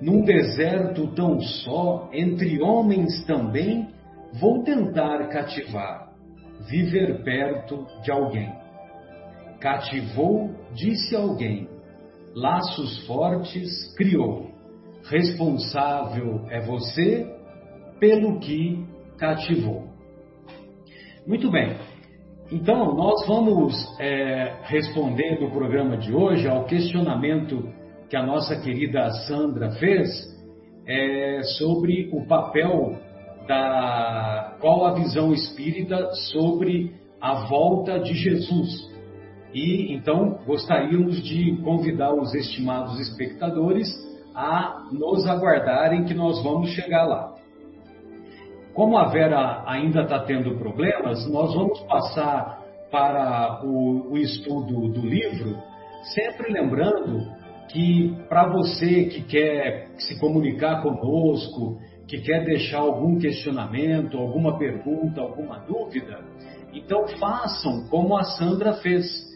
[0.00, 3.88] Num deserto tão só, entre homens também,
[4.32, 6.12] Vou tentar cativar,
[6.68, 8.52] viver perto de alguém.
[9.58, 11.66] Cativou, disse alguém,
[12.34, 14.50] laços fortes criou.
[15.04, 17.26] Responsável é você
[17.98, 18.84] pelo que
[19.18, 19.84] cativou.
[21.26, 21.76] Muito bem.
[22.50, 27.68] Então, nós vamos é, responder no programa de hoje ao questionamento
[28.08, 30.08] que a nossa querida Sandra fez
[30.86, 32.96] é, sobre o papel
[33.46, 38.88] da qual a visão espírita sobre a volta de Jesus.
[39.52, 43.88] E então gostaríamos de convidar os estimados espectadores
[44.34, 47.37] a nos aguardarem que nós vamos chegar lá.
[48.78, 52.62] Como a Vera ainda está tendo problemas, nós vamos passar
[52.92, 55.56] para o, o estudo do livro,
[56.14, 57.26] sempre lembrando
[57.72, 65.22] que para você que quer se comunicar conosco, que quer deixar algum questionamento, alguma pergunta,
[65.22, 66.20] alguma dúvida,
[66.72, 69.26] então façam como a Sandra fez.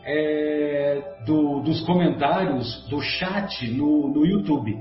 [0.06, 4.78] é, do, dos comentários do chat no, no YouTube.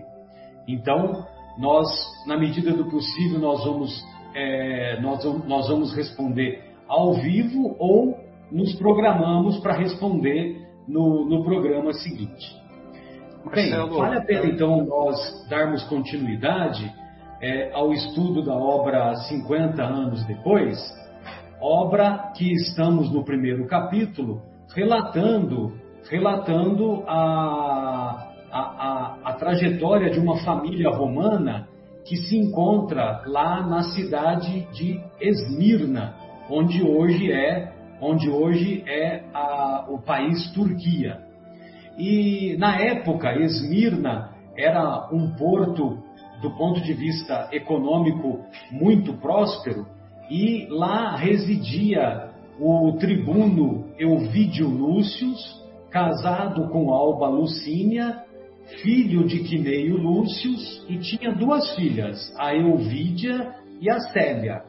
[0.67, 1.25] Então,
[1.59, 1.87] nós,
[2.27, 4.05] na medida do possível, nós vamos,
[4.35, 8.19] é, nós, nós vamos responder ao vivo ou
[8.51, 12.61] nos programamos para responder no, no programa seguinte.
[13.55, 16.93] Bem, vale a pena então nós darmos continuidade
[17.41, 20.79] é, ao estudo da obra 50 anos depois,
[21.63, 24.43] obra que estamos no primeiro capítulo
[24.75, 25.73] relatando,
[26.11, 31.69] relatando a, a, a, a trajetória de uma família romana
[32.05, 36.17] que se encontra lá na cidade de Esmirna,
[36.51, 41.21] onde hoje é, onde hoje é a, o país Turquia.
[41.97, 46.03] E na época, Esmirna era um porto
[46.41, 48.41] do ponto de vista econômico
[48.73, 49.87] muito próspero
[50.33, 55.29] e lá residia o tribuno Elvídio Lúcio,
[55.91, 58.25] casado com Alba Lucínia,
[58.83, 60.51] filho de Quineio Lúcio,
[60.89, 64.63] e tinha duas filhas, a Elvídia e a Célia.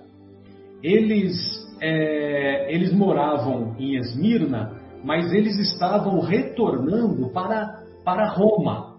[0.84, 1.34] Eles
[1.80, 8.98] é, eles moravam em Esmirna, mas eles estavam retornando para, para Roma.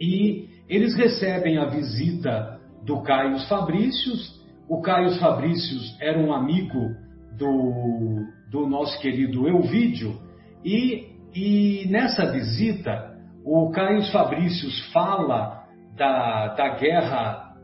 [0.00, 4.41] E eles recebem a visita do Caio Fabrícios.
[4.72, 6.96] O Caio Fabrícios era um amigo
[7.36, 10.18] do, do nosso querido Elvídio,
[10.64, 13.14] e, e nessa visita
[13.44, 17.54] o Caio Fabrícios fala da, da guerra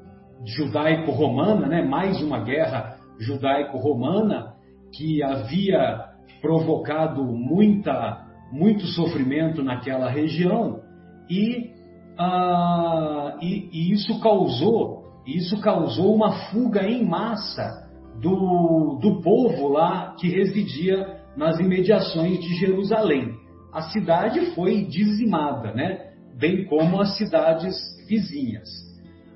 [0.44, 1.82] judaico-romana, né?
[1.82, 4.52] mais uma guerra judaico-romana
[4.94, 6.10] que havia
[6.42, 10.82] provocado muita, muito sofrimento naquela região
[11.30, 11.70] e,
[12.18, 14.97] ah, e, e isso causou
[15.36, 17.86] isso causou uma fuga em massa
[18.20, 23.34] do, do povo lá que residia nas imediações de Jerusalém.
[23.72, 26.08] A cidade foi dizimada, né?
[26.38, 27.74] bem como as cidades
[28.08, 28.68] vizinhas.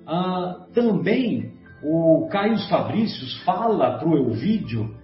[0.07, 4.95] Ah, também o Caio Fabrícios fala para o Elvídio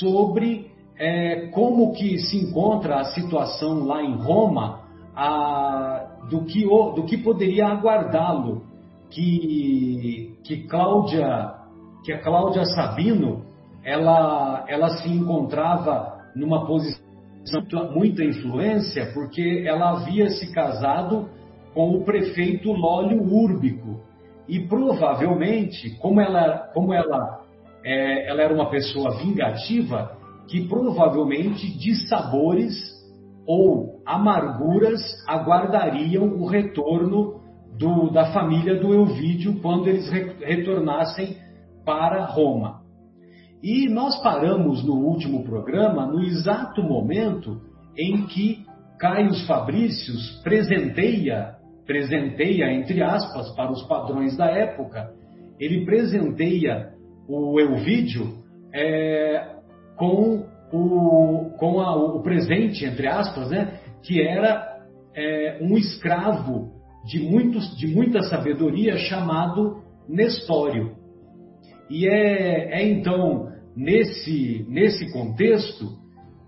[0.00, 4.82] sobre é, como que se encontra a situação lá em Roma,
[5.14, 8.64] a, do, que, do que poderia aguardá-lo,
[9.10, 11.54] que, que Cláudia,
[12.04, 13.44] que a Cláudia Sabino,
[13.84, 17.04] ela, ela se encontrava numa posição
[17.66, 21.28] de muita influência, porque ela havia se casado
[21.74, 24.00] com o prefeito Lólio Úrbico.
[24.48, 27.40] E provavelmente, como ela, como ela,
[27.84, 30.16] é, ela era uma pessoa vingativa,
[30.48, 32.72] que provavelmente dissabores
[33.46, 37.35] ou amarguras aguardariam o retorno
[37.78, 41.36] do, da família do Elvídio quando eles re, retornassem
[41.84, 42.80] para Roma.
[43.62, 47.60] E nós paramos no último programa no exato momento
[47.96, 48.64] em que
[48.98, 51.56] Caio Fabrícios presenteia,
[51.86, 55.10] presenteia entre aspas para os padrões da época,
[55.58, 56.92] ele presenteia
[57.28, 59.56] o Elvídio é,
[59.96, 64.76] com, o, com a, o presente entre aspas, né, que era
[65.14, 66.75] é, um escravo
[67.06, 70.96] de, muitos, de muita sabedoria chamado Nestório.
[71.88, 75.86] E é, é então nesse, nesse contexto,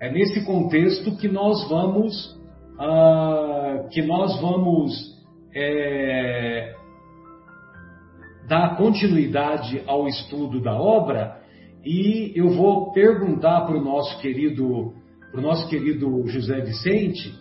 [0.00, 2.36] é nesse contexto que nós vamos,
[2.78, 5.18] ah, que nós vamos
[5.54, 6.74] é,
[8.48, 11.38] dar continuidade ao estudo da obra
[11.84, 14.94] e eu vou perguntar para o nosso querido,
[15.30, 17.32] para o nosso querido José Vicente,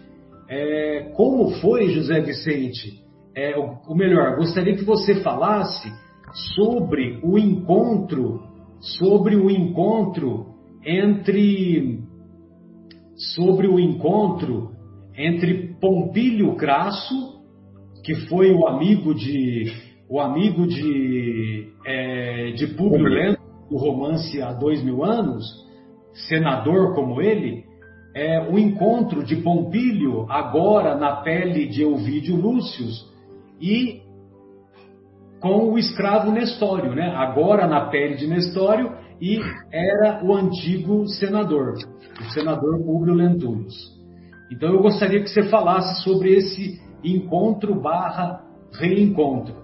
[0.49, 3.06] é, como foi José Vicente?
[3.39, 5.93] É, o melhor, gostaria que você falasse
[6.55, 8.41] sobre o encontro
[8.79, 10.47] sobre o encontro
[10.83, 11.99] entre
[13.35, 14.71] sobre o encontro
[15.15, 17.39] entre Pompílio Crasso,
[18.03, 19.71] que foi o amigo de
[20.09, 25.45] o amigo de é, de Públio Lento do romance há dois mil anos,
[26.27, 27.63] senador como ele,
[28.15, 33.15] é o encontro de Pompílio agora na pele de Ovídio Lúcius
[33.61, 34.01] e
[35.39, 37.13] com o escravo Nestório, né?
[37.15, 38.91] agora na pele de Nestório,
[39.21, 39.39] e
[39.71, 41.73] era o antigo senador,
[42.19, 43.75] o senador Públio Lentulus.
[44.51, 48.41] Então eu gostaria que você falasse sobre esse encontro barra
[48.79, 49.55] reencontro.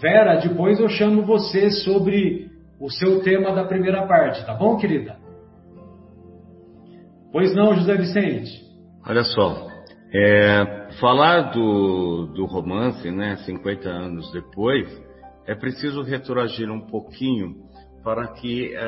[0.00, 2.48] Vera, depois eu chamo você sobre
[2.80, 5.16] o seu tema da primeira parte, tá bom, querida?
[7.32, 8.62] Pois não, José Vicente?
[9.06, 9.66] Olha só,
[10.14, 14.88] é, falar do, do romance, né, 50 anos depois,
[15.46, 17.68] é preciso retroagir um pouquinho
[18.02, 18.80] para que é,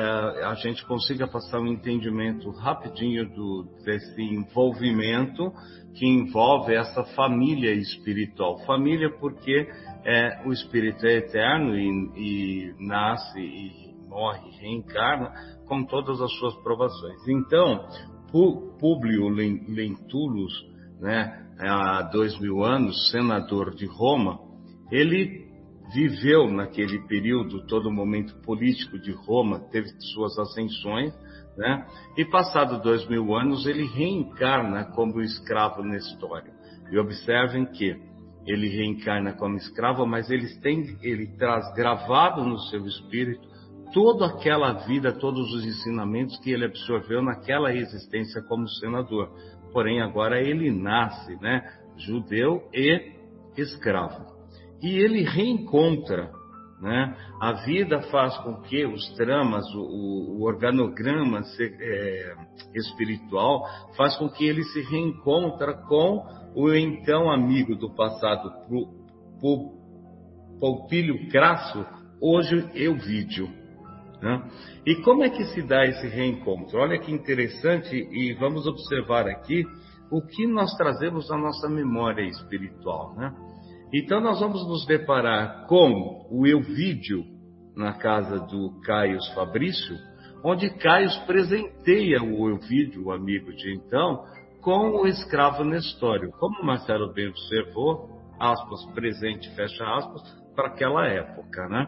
[0.45, 5.51] a gente consiga passar um entendimento rapidinho do, desse envolvimento
[5.95, 8.59] que envolve essa família espiritual.
[8.65, 9.67] Família porque
[10.05, 15.31] é, o espírito é eterno e, e nasce e morre, reencarna
[15.67, 17.27] com todas as suas provações.
[17.27, 17.85] Então,
[18.79, 20.53] Públio Lentulus
[21.01, 24.39] né, há dois mil anos, senador de Roma,
[24.91, 25.49] ele
[25.93, 31.13] viveu naquele período todo o momento político de Roma, teve suas ascensões,
[31.57, 31.85] né?
[32.17, 36.51] E passado dois mil anos ele reencarna como escravo Nestório.
[36.91, 37.95] E observem que
[38.45, 43.51] ele reencarna como escravo, mas ele tem, ele traz gravado no seu espírito
[43.93, 49.29] toda aquela vida, todos os ensinamentos que ele absorveu naquela existência como senador
[49.71, 51.63] porém agora ele nasce, né,
[51.97, 53.13] judeu e
[53.57, 54.25] escravo.
[54.81, 56.31] E ele reencontra,
[56.81, 62.35] né, a vida faz com que os tramas, o, o organograma é,
[62.73, 63.63] espiritual,
[63.95, 68.51] faz com que ele se reencontra com o então amigo do passado,
[70.59, 71.85] Poupílio Crasso,
[72.21, 73.60] hoje Euvídio.
[74.21, 74.41] Né?
[74.85, 76.79] E como é que se dá esse reencontro?
[76.79, 79.65] Olha que interessante, e vamos observar aqui
[80.11, 83.15] o que nós trazemos na nossa memória espiritual.
[83.15, 83.33] Né?
[83.93, 87.23] Então, nós vamos nos deparar com o Euvídio
[87.75, 89.97] na casa do Caio Fabrício,
[90.43, 94.23] onde Caio presenteia o Elvídio, o amigo de então,
[94.61, 96.31] com o escravo Nestório.
[96.39, 98.09] Como Marcelo bem observou,
[98.39, 100.21] aspas, presente, fecha aspas,
[100.55, 101.87] para aquela época, né?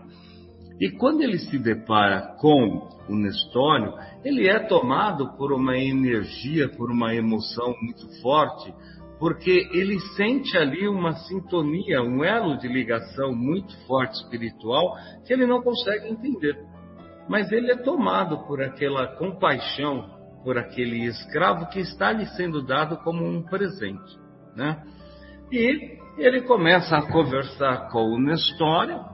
[0.79, 3.93] E quando ele se depara com o Nestório,
[4.23, 8.73] ele é tomado por uma energia, por uma emoção muito forte,
[9.19, 14.95] porque ele sente ali uma sintonia, um elo de ligação muito forte espiritual
[15.25, 16.57] que ele não consegue entender.
[17.29, 20.11] Mas ele é tomado por aquela compaixão
[20.43, 24.19] por aquele escravo que está lhe sendo dado como um presente,
[24.55, 24.83] né?
[25.49, 29.12] E ele começa a conversar com o Nestório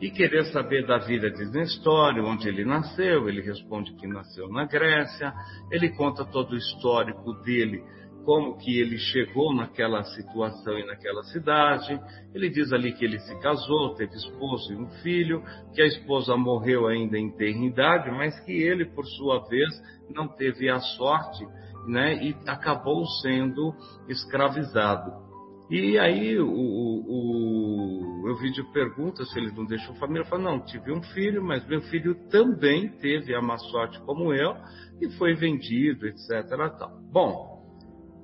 [0.00, 3.28] e querer saber da vida de Nestório, onde ele nasceu.
[3.28, 5.32] Ele responde que nasceu na Grécia.
[5.70, 7.82] Ele conta todo o histórico dele,
[8.24, 11.98] como que ele chegou naquela situação e naquela cidade.
[12.34, 15.42] Ele diz ali que ele se casou, teve esposo e um filho,
[15.74, 19.70] que a esposa morreu ainda em tenridade, mas que ele, por sua vez,
[20.10, 21.46] não teve a sorte,
[21.86, 23.72] né, e acabou sendo
[24.08, 25.25] escravizado.
[25.68, 30.24] E aí o, o, o Elvídio pergunta se ele não deixou família.
[30.24, 34.54] Fala, não, tive um filho, mas meu filho também teve a má sorte como eu
[35.00, 36.48] e foi vendido, etc.
[36.78, 36.92] Tal.
[37.12, 37.62] Bom,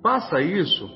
[0.03, 0.89] passa isso,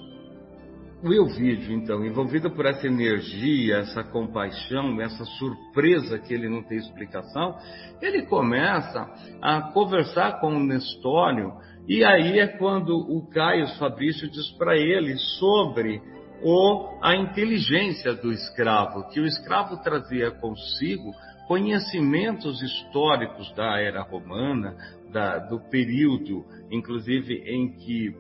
[1.03, 6.79] o Elvídio, então, envolvido por essa energia, essa compaixão, essa surpresa que ele não tem
[6.79, 7.55] explicação,
[8.01, 9.07] ele começa
[9.43, 11.53] a conversar com o Nestório,
[11.87, 16.01] e aí é quando o Caio Fabrício diz para ele sobre
[16.43, 21.13] ou a inteligência do escravo, que o escravo trazia consigo
[21.47, 24.77] conhecimentos históricos da era romana,
[25.11, 28.15] da, do período, inclusive em que,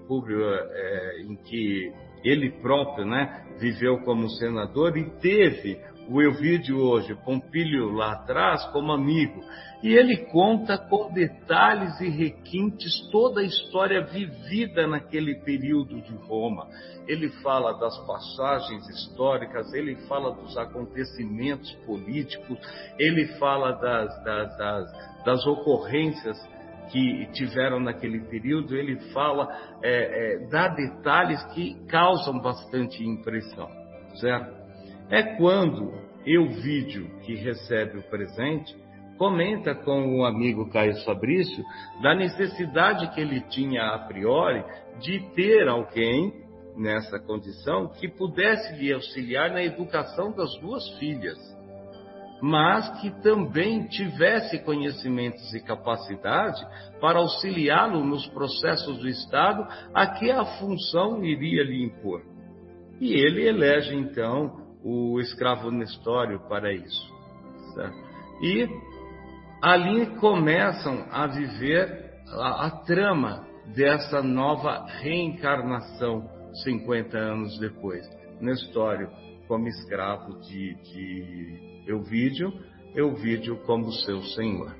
[0.70, 1.92] é, em que
[2.24, 5.78] ele próprio né, viveu como senador e teve
[6.08, 9.42] o Elvídio hoje, Pompílio lá atrás, como amigo.
[9.82, 16.66] E ele conta com detalhes e requintes toda a história vivida naquele período de Roma.
[17.06, 22.58] Ele fala das passagens históricas, ele fala dos acontecimentos políticos,
[22.98, 26.36] ele fala das, das, das, das ocorrências
[26.90, 29.48] que tiveram naquele período, ele fala,
[29.82, 33.68] é, é, dá detalhes que causam bastante impressão,
[34.20, 34.65] certo?
[35.10, 35.92] É quando
[36.26, 38.74] eu vídeo que recebe o presente
[39.16, 41.64] comenta com o amigo Caio Fabrício
[42.02, 44.64] da necessidade que ele tinha a priori
[45.00, 46.32] de ter alguém
[46.76, 51.38] nessa condição que pudesse lhe auxiliar na educação das duas filhas,
[52.42, 56.60] mas que também tivesse conhecimentos e capacidade
[57.00, 62.22] para auxiliá-lo nos processos do Estado a que a função iria lhe impor.
[63.00, 67.12] E ele elege então o escravo Nestório para isso.
[67.74, 67.96] Certo?
[68.40, 68.68] E
[69.60, 76.30] ali começam a viver a, a trama dessa nova reencarnação
[76.62, 78.06] 50 anos depois.
[78.40, 79.10] Nestório
[79.48, 82.52] como escravo de, de Euvídio,
[82.94, 84.72] Euvídio como seu senhor.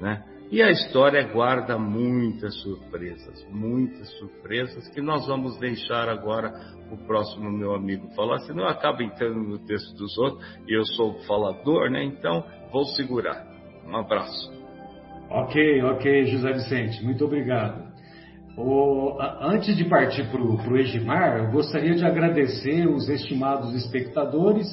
[0.00, 0.24] Né?
[0.50, 6.52] E a história guarda muitas surpresas, muitas surpresas que nós vamos deixar agora
[6.90, 10.84] o próximo meu amigo falar, senão eu acabo entrando no texto dos outros e eu
[10.84, 12.02] sou falador, né?
[12.02, 13.46] Então vou segurar.
[13.86, 14.52] Um abraço.
[15.30, 17.88] Ok, ok, José Vicente, muito obrigado.
[18.58, 24.66] O, antes de partir para o Egimar, eu gostaria de agradecer os estimados espectadores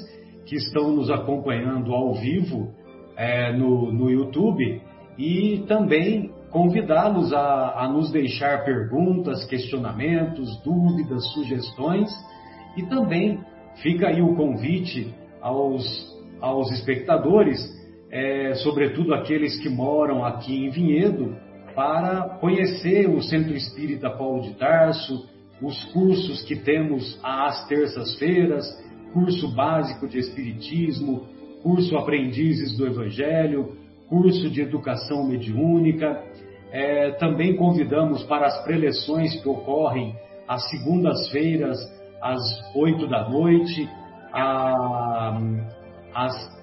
[0.43, 2.73] que estão nos acompanhando ao vivo
[3.15, 4.86] é, no, no YouTube
[5.17, 12.09] e também convidá-los a, a nos deixar perguntas, questionamentos, dúvidas, sugestões.
[12.75, 13.39] E também
[13.81, 15.83] fica aí o convite aos,
[16.39, 17.59] aos espectadores,
[18.11, 21.35] é, sobretudo aqueles que moram aqui em Vinhedo,
[21.75, 25.27] para conhecer o Centro Espírita Paulo de Tarso,
[25.61, 28.65] os cursos que temos às terças-feiras,
[29.13, 31.27] curso básico de Espiritismo,
[31.61, 33.76] curso Aprendizes do Evangelho,
[34.09, 36.23] curso de educação mediúnica.
[36.71, 40.15] É, também convidamos para as preleções que ocorrem
[40.47, 41.77] às segundas-feiras,
[42.21, 42.39] às
[42.75, 43.89] oito da noite,
[44.33, 45.39] a,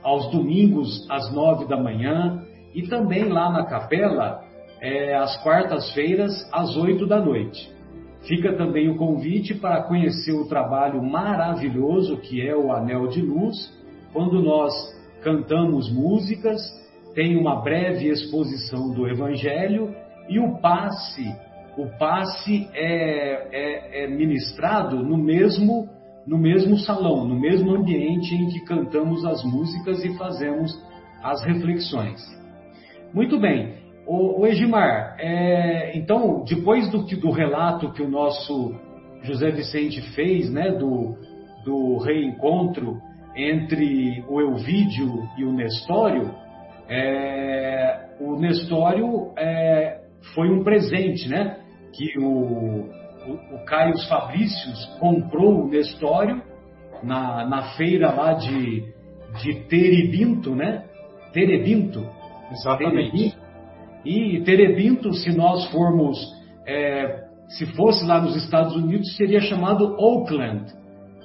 [0.03, 2.43] aos domingos, às nove da manhã,
[2.75, 4.43] e também lá na capela,
[4.81, 7.73] é, às quartas-feiras, às oito da noite.
[8.27, 13.55] Fica também o convite para conhecer o trabalho maravilhoso que é o Anel de Luz,
[14.13, 14.73] quando nós
[15.23, 16.61] cantamos músicas
[17.15, 19.95] tem uma breve exposição do Evangelho
[20.29, 21.25] e o passe,
[21.77, 25.89] o passe é, é, é ministrado no mesmo
[26.27, 30.73] no mesmo salão, no mesmo ambiente em que cantamos as músicas e fazemos
[31.23, 32.19] as reflexões.
[33.13, 33.75] Muito bem,
[34.07, 38.75] O, o Egimar, é, então, depois do, do relato que o nosso
[39.23, 41.15] José Vicente fez, né, do,
[41.65, 42.99] do reencontro
[43.37, 46.35] entre o Elvídio e o Nestório,
[46.89, 50.01] é, o Nestório é,
[50.35, 51.59] foi um presente, né?
[51.95, 56.43] Que o, o, o Caio Fabrícios comprou o Nestório
[57.03, 58.85] na, na feira lá de,
[59.43, 60.85] de Terebinto, né?
[61.33, 62.07] Terebinto.
[62.51, 63.11] Exatamente.
[63.11, 63.45] Terebinto.
[64.05, 66.19] E Terebinto, se nós formos,
[66.67, 70.67] é, se fosse lá nos Estados Unidos, seria chamado Oakland,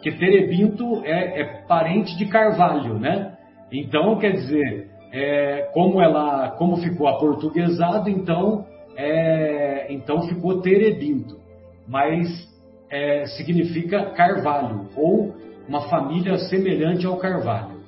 [0.01, 3.37] que Terebinto é, é parente de Carvalho, né?
[3.71, 11.37] Então, quer dizer, é, como ela, como ficou aportuguesado, então, é, então ficou Terebinto,
[11.87, 12.27] mas
[12.89, 15.33] é, significa Carvalho ou
[15.67, 17.79] uma família semelhante ao Carvalho.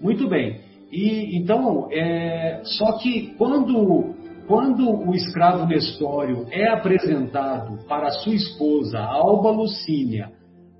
[0.00, 0.60] Muito bem.
[0.90, 4.14] E então, é, só que quando
[4.46, 10.30] quando o escravo Nestório é apresentado para sua esposa Alba Lucínia,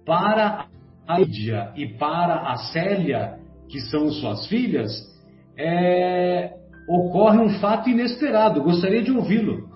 [0.04, 0.66] para
[1.06, 4.90] a Lídia e para a Célia, que são suas filhas,
[5.56, 6.54] é,
[6.88, 8.62] ocorre um fato inesperado.
[8.62, 9.68] Gostaria de ouvi-lo.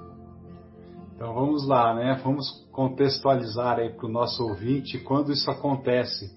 [1.15, 2.21] Então vamos lá, né?
[2.25, 6.35] Vamos contextualizar aí para o nosso ouvinte quando isso acontece.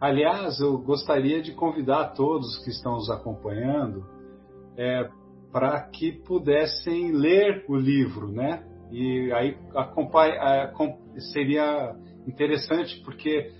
[0.00, 4.04] Aliás, eu gostaria de convidar todos que estão nos acompanhando
[4.76, 5.08] é,
[5.52, 8.62] para que pudessem ler o livro, né?
[8.90, 10.72] E aí acompanha,
[11.32, 11.94] seria
[12.26, 13.50] interessante porque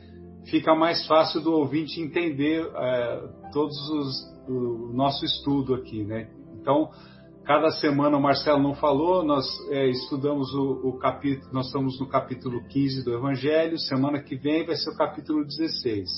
[0.48, 6.28] fica mais fácil do ouvinte entender é, todos os o nosso estudo aqui, né?
[6.60, 6.90] Então,
[7.44, 12.08] cada semana o Marcelo não falou, nós é, estudamos o, o, capítulo, nós estamos no
[12.08, 16.08] capítulo 15 do Evangelho, semana que vem vai ser o capítulo 16.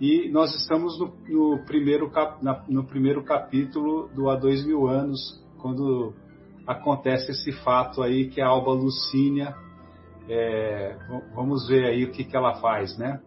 [0.00, 4.86] E nós estamos no, no primeiro, cap, na, no primeiro capítulo do Há Dois Mil
[4.86, 6.14] Anos, quando
[6.66, 9.56] acontece esse fato aí que a Alba Lucínia,
[10.28, 10.96] é,
[11.34, 13.20] vamos ver aí o que, que ela faz, né?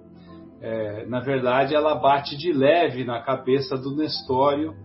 [0.62, 4.76] É, na verdade, ela bate de leve na cabeça do Nestório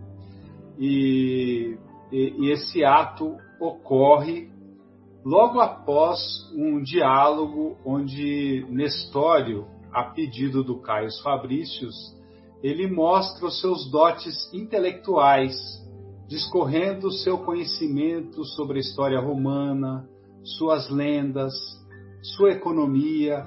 [0.79, 1.77] e,
[2.11, 4.49] e, e esse ato ocorre
[5.25, 6.19] logo após
[6.55, 11.95] um diálogo onde Nestório, a pedido do Caio Fabrícios,
[12.63, 15.55] ele mostra os seus dotes intelectuais,
[16.27, 20.09] discorrendo seu conhecimento sobre a história romana,
[20.43, 21.53] suas lendas,
[22.23, 23.47] sua economia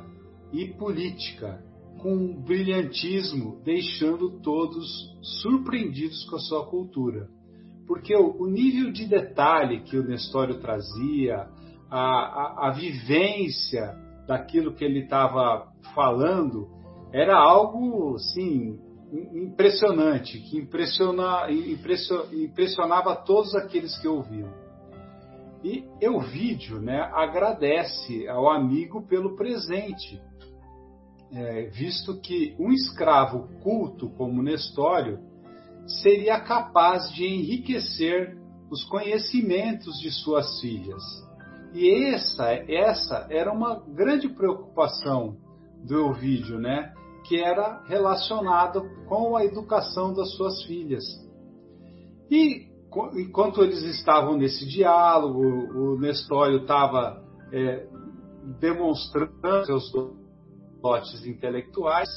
[0.52, 1.64] e política,
[2.00, 4.88] com brilhantismo, deixando todos
[5.42, 7.28] surpreendidos com a sua cultura.
[7.88, 11.48] Porque o, o nível de detalhe que o Nestório trazia,
[11.90, 13.96] a, a, a vivência
[14.28, 16.68] daquilo que ele estava falando,
[17.12, 18.78] era algo, assim,
[19.34, 21.48] impressionante, que impressiona,
[22.32, 24.50] impressionava todos aqueles que ouviam.
[25.64, 30.22] E Euvídio né, agradece ao amigo pelo presente,
[31.32, 35.20] é, visto que um escravo culto como Nestório
[36.02, 38.38] seria capaz de enriquecer
[38.70, 41.02] os conhecimentos de suas filhas.
[41.74, 45.38] E essa, essa era uma grande preocupação
[45.86, 46.94] do Ovídio, né?
[47.28, 51.04] que era relacionada com a educação das suas filhas.
[52.30, 52.68] E
[53.16, 57.88] enquanto eles estavam nesse diálogo, o Nestório estava é,
[58.60, 59.92] demonstrando seus
[60.82, 62.10] dotes intelectuais,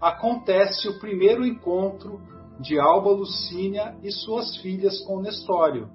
[0.00, 2.20] acontece o primeiro encontro
[2.60, 5.88] de Alba Lucínia e suas filhas com Nestório.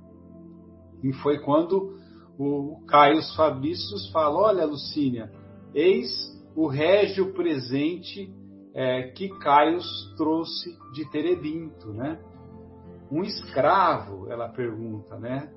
[1.03, 1.97] E foi quando
[2.37, 5.31] o Caio Fabrícios fala: Olha, Lucínia,
[5.73, 6.09] eis
[6.55, 8.33] o régio presente
[8.73, 9.79] é, que Caio
[10.15, 12.19] trouxe de Terebinto, né?
[13.11, 15.51] Um escravo, ela pergunta, né?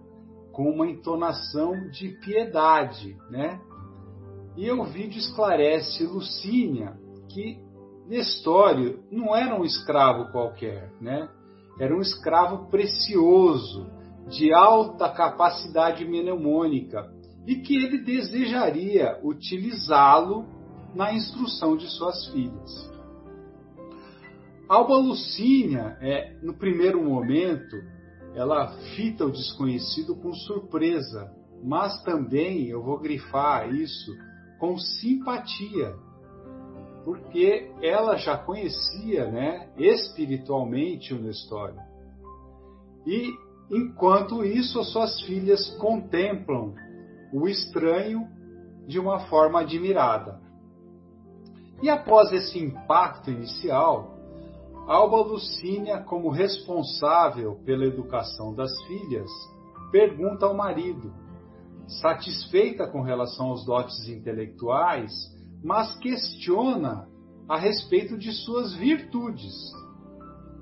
[0.52, 3.60] Com uma entonação de piedade, né?
[4.60, 6.92] E o vídeo esclarece Lucínia
[7.30, 7.58] que
[8.06, 11.30] Nestório não era um escravo qualquer, né?
[11.80, 13.86] Era um escravo precioso,
[14.28, 17.10] de alta capacidade mnemônica,
[17.46, 20.44] e que ele desejaria utilizá-lo
[20.94, 22.92] na instrução de suas filhas.
[24.68, 27.76] Alba Lucínia, é, no primeiro momento,
[28.34, 31.32] ela fita o desconhecido com surpresa,
[31.64, 34.12] mas também, eu vou grifar isso,
[34.60, 35.96] com simpatia,
[37.04, 41.80] porque ela já conhecia, né, espiritualmente o Nestório.
[43.06, 43.32] E
[43.70, 46.74] enquanto isso, as suas filhas contemplam
[47.32, 48.28] o estranho
[48.86, 50.38] de uma forma admirada.
[51.82, 54.18] E após esse impacto inicial,
[54.86, 59.30] Alba Lucínia, como responsável pela educação das filhas,
[59.90, 61.12] pergunta ao marido,
[61.90, 65.12] satisfeita com relação aos dotes intelectuais,
[65.62, 67.08] mas questiona
[67.48, 69.52] a respeito de suas virtudes,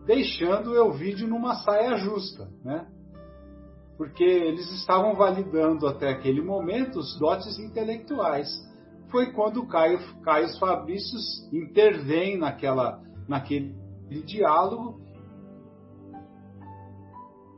[0.07, 2.87] deixando Elvídio numa saia justa, né?
[3.99, 8.49] Porque eles estavam validando até aquele momento os dotes intelectuais.
[9.11, 13.75] Foi quando Caio, Caio Fabrícios intervém naquela, naquele
[14.25, 15.01] diálogo.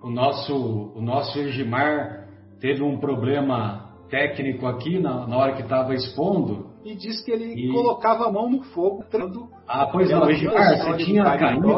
[0.02, 2.19] O nosso, o nosso Egimar
[2.60, 7.54] teve um problema técnico aqui na, na hora que estava expondo e diz que ele
[7.54, 7.72] e...
[7.72, 9.48] colocava a mão no fogo, tratando.
[9.68, 11.68] Ah, pois não, Edmar, você tinha caído.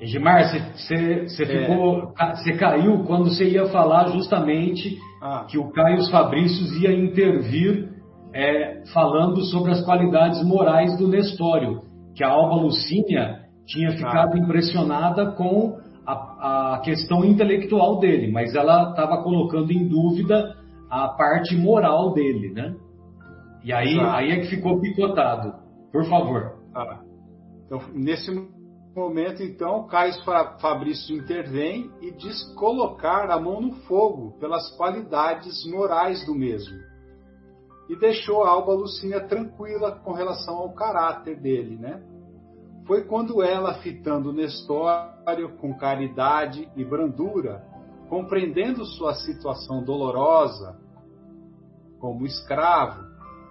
[0.00, 1.46] Edmar, você, você, é.
[1.46, 5.46] ficou, você caiu quando você ia falar justamente ah.
[5.48, 7.88] que o Caio Fabrícios ia intervir
[8.32, 11.80] é, falando sobre as qualidades morais do Nestório,
[12.14, 14.38] que a Alba Lucínia tinha ficado ah.
[14.38, 15.78] impressionada com
[16.38, 20.56] a, questão intelectual dele, mas ela estava colocando em dúvida
[20.90, 22.74] a parte moral dele, né?
[23.62, 25.54] E aí, aí é que ficou picotado.
[25.92, 26.58] Por favor.
[26.74, 27.00] Ah.
[27.66, 28.30] Então, nesse
[28.94, 30.14] momento, então, Caio
[30.60, 36.76] Fabrício intervém e diz colocar a mão no fogo pelas qualidades morais do mesmo.
[37.88, 42.02] E deixou a Alba Lucínia tranquila com relação ao caráter dele, né?
[42.86, 44.32] Foi quando ela, fitando
[45.60, 47.62] Com caridade e brandura,
[48.08, 50.80] compreendendo sua situação dolorosa
[52.00, 53.04] como escravo,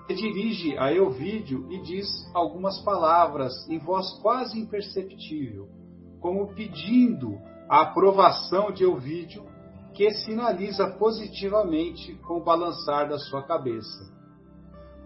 [0.08, 5.68] dirige a Elvídio e diz algumas palavras em voz quase imperceptível,
[6.20, 7.38] como pedindo
[7.70, 9.46] a aprovação de Elvídio,
[9.94, 14.12] que sinaliza positivamente com o balançar da sua cabeça.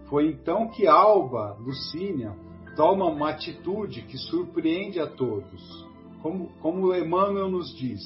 [0.08, 2.34] Foi então que Alba, Lucínia,
[2.76, 5.91] toma uma atitude que surpreende a todos,
[6.22, 8.02] como, como Emmanuel nos diz.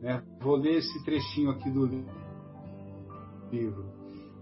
[0.00, 0.22] Né?
[0.40, 1.86] Vou ler esse trechinho aqui do
[3.50, 3.98] livro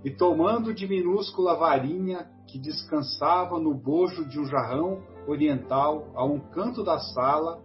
[0.07, 6.39] e tomando de minúscula varinha que descansava no bojo de um jarrão oriental a um
[6.39, 7.61] canto da sala,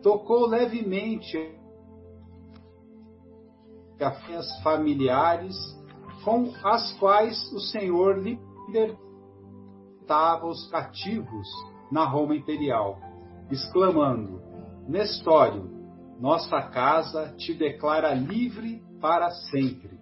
[0.00, 1.36] tocou levemente
[3.98, 5.56] as familiares
[6.24, 8.22] com as quais o Senhor
[8.68, 11.48] libertava os cativos
[11.90, 13.00] na Roma imperial,
[13.50, 14.40] exclamando:
[14.90, 15.70] Nestório,
[16.18, 20.00] nossa casa te declara livre para sempre.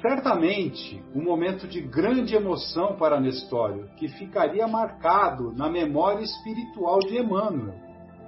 [0.00, 7.18] Certamente, um momento de grande emoção para Nestório, que ficaria marcado na memória espiritual de
[7.18, 7.74] Emmanuel.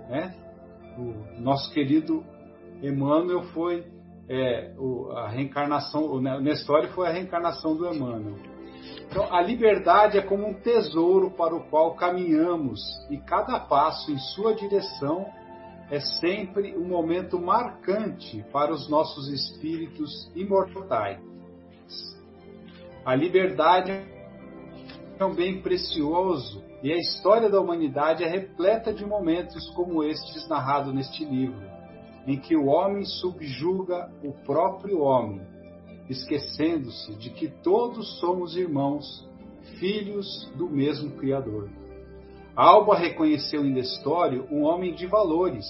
[0.08, 0.34] Né?
[0.98, 2.24] O nosso querido
[2.82, 3.86] Emmanuel foi
[4.28, 4.74] é,
[5.14, 8.51] a reencarnação, o Nestório foi a reencarnação do Emmanuel.
[9.08, 12.80] Então, a liberdade é como um tesouro para o qual caminhamos
[13.10, 15.26] e cada passo em sua direção
[15.90, 21.20] é sempre um momento marcante para os nossos espíritos imortais.
[23.04, 23.92] A liberdade
[25.18, 30.48] é um bem precioso e a história da humanidade é repleta de momentos como estes
[30.48, 31.62] narrados neste livro,
[32.26, 35.46] em que o homem subjuga o próprio homem,
[36.08, 39.28] esquecendo-se de que todos somos irmãos,
[39.78, 41.70] filhos do mesmo Criador.
[42.54, 45.66] Alba reconheceu em Nestório um homem de valores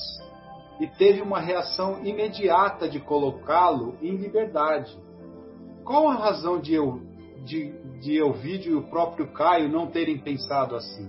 [0.80, 4.96] e teve uma reação imediata de colocá-lo em liberdade.
[5.84, 7.12] Qual a razão de eu
[7.44, 11.08] de, de Elvídio e o próprio Caio não terem pensado assim.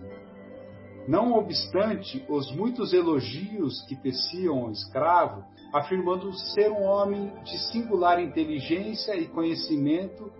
[1.07, 5.43] Não obstante os muitos elogios que teciam ao escravo,
[5.73, 10.31] afirmando ser um homem de singular inteligência e conhecimento,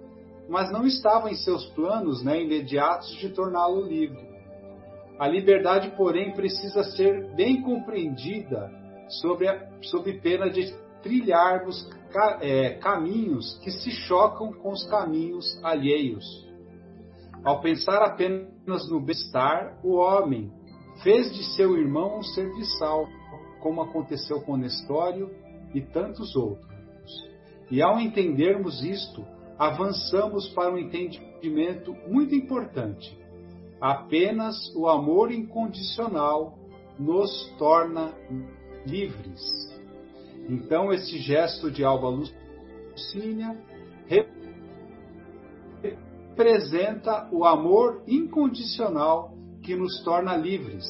[0.48, 4.32] mas não estava em seus planos né, imediatos de torná-lo livre.
[5.18, 8.72] A liberdade, porém, precisa ser bem compreendida
[9.22, 10.72] sob, a, sob pena de
[11.02, 11.90] trilharmos
[12.42, 16.24] é, caminhos que se chocam com os caminhos alheios.
[17.44, 20.52] Ao pensar apenas no bem-estar, o homem
[21.02, 23.08] fez de seu irmão um serviçal,
[23.64, 25.32] como aconteceu com Nestório
[25.74, 26.70] e tantos outros.
[27.72, 29.26] E ao entendermos isto,
[29.58, 33.18] avançamos para um entendimento muito importante.
[33.80, 36.60] Apenas o amor incondicional
[37.00, 38.14] nos torna
[38.86, 39.42] livres.
[40.50, 43.58] Então, esse gesto de Alba Lucínia
[46.36, 50.86] representa o amor incondicional que nos torna livres.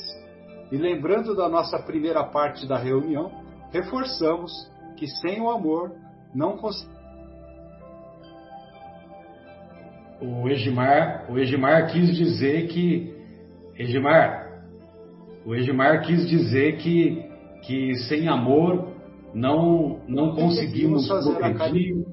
[0.74, 3.32] E lembrando da nossa primeira parte da reunião,
[3.72, 4.52] reforçamos
[4.98, 5.92] que sem o amor
[6.34, 6.98] não conseguimos.
[10.20, 13.16] O Egimar, o Egimar quis dizer que
[13.78, 14.64] Egimar,
[15.46, 18.94] o Egimar quis dizer que que sem amor
[19.32, 22.04] não, não conseguimos progredir.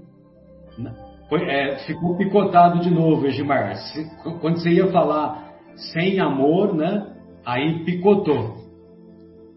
[1.33, 3.75] É, ficou picotado de novo, Egimar.
[4.43, 5.51] Quando você ia falar
[5.93, 7.10] sem amor, né?
[7.51, 8.59] Aí picotou.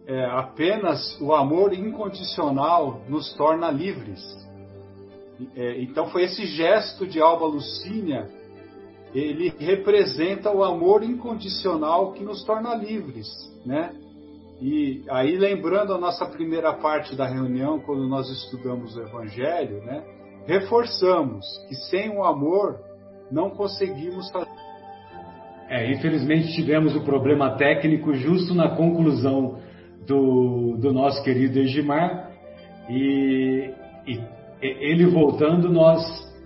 [0.08, 4.20] É, apenas o amor incondicional nos torna livres.
[5.56, 8.28] É, então foi esse gesto de Alba Lucínia,
[9.14, 13.28] ele representa o amor incondicional que nos torna livres,
[13.64, 13.94] né?
[14.60, 20.04] E aí lembrando a nossa primeira parte da reunião, quando nós estudamos o Evangelho, né?
[20.48, 22.80] Reforçamos que sem o amor
[23.32, 24.43] não conseguimos fazer.
[25.74, 29.57] É, infelizmente tivemos o problema técnico justo na conclusão
[30.05, 32.30] do, do nosso querido Egimar
[32.88, 33.71] e,
[34.05, 34.19] e
[34.61, 35.99] ele voltando, nós,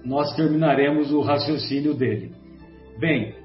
[0.06, 2.32] nós terminaremos o raciocínio dele.
[3.02, 3.36] Bem,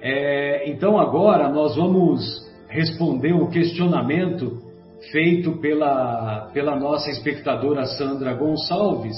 [0.00, 2.22] é, então agora nós vamos
[2.68, 4.62] responder o questionamento
[5.10, 9.16] feito pela, pela nossa espectadora Sandra Gonçalves,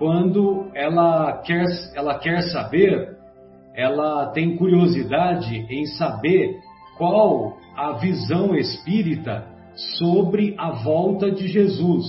[0.00, 3.13] quando ela quer, ela quer saber,
[3.74, 6.60] ela tem curiosidade em saber
[6.96, 9.46] qual a visão espírita
[9.98, 12.04] sobre a volta de Jesus,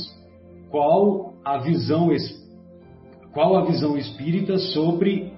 [0.70, 2.10] qual a visão
[3.34, 5.34] qual a visão espírita sobre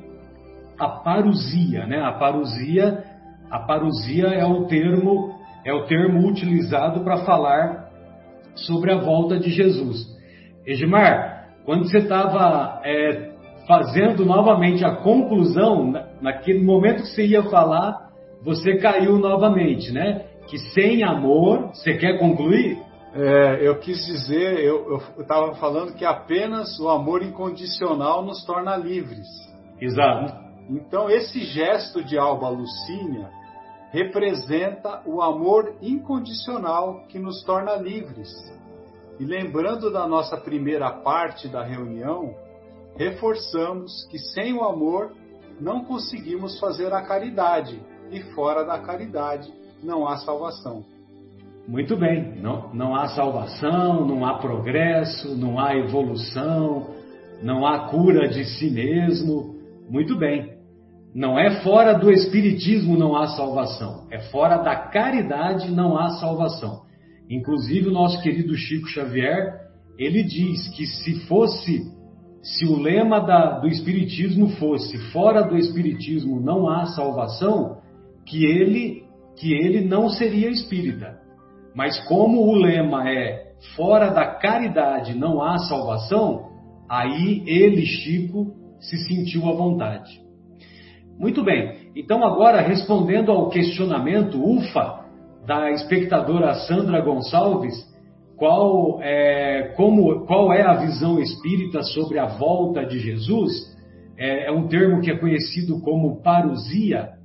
[0.78, 2.00] a parusia, né?
[2.02, 3.04] A parusia,
[3.50, 7.90] a parusia é o termo é o termo utilizado para falar
[8.56, 10.06] sobre a volta de Jesus.
[10.66, 13.32] Edmar, quando você estava é,
[13.68, 15.92] fazendo novamente a conclusão,
[16.22, 18.10] naquele momento que você ia falar,
[18.42, 20.26] você caiu novamente, né?
[20.48, 22.82] Que sem amor, você quer concluir?
[23.14, 29.28] É, eu quis dizer, eu estava falando que apenas o amor incondicional nos torna livres.
[29.82, 30.34] Exato.
[30.70, 33.30] Então, esse gesto de Alba Lucínia
[33.92, 38.30] representa o amor incondicional que nos torna livres.
[39.20, 42.36] E lembrando da nossa primeira parte da reunião,
[42.98, 45.14] reforçamos que sem o amor
[45.60, 47.80] não conseguimos fazer a caridade,
[48.12, 49.52] e fora da caridade
[49.84, 50.84] não há salvação.
[51.68, 56.96] Muito bem, não, não há salvação, não há progresso, não há evolução,
[57.44, 59.56] não há cura de si mesmo.
[59.90, 60.56] Muito bem.
[61.14, 66.84] Não é fora do Espiritismo não há salvação, é fora da caridade não há salvação.
[67.30, 69.68] Inclusive, o nosso querido Chico Xavier,
[69.98, 71.92] ele diz que se fosse,
[72.56, 77.80] se o lema da, do Espiritismo fosse fora do Espiritismo não há salvação,
[78.26, 79.04] que ele,
[79.38, 81.20] que ele não seria espírita.
[81.76, 86.48] Mas como o lema é fora da caridade não há salvação,
[86.90, 90.22] aí ele, Chico, se sentiu à vontade.
[91.20, 95.06] Muito bem, então agora respondendo ao questionamento UFA
[95.46, 97.76] da espectadora Sandra Gonçalves,
[98.38, 103.76] qual é, como, qual é a visão espírita sobre a volta de Jesus?
[104.18, 107.18] É, é um termo que é conhecido como parousia,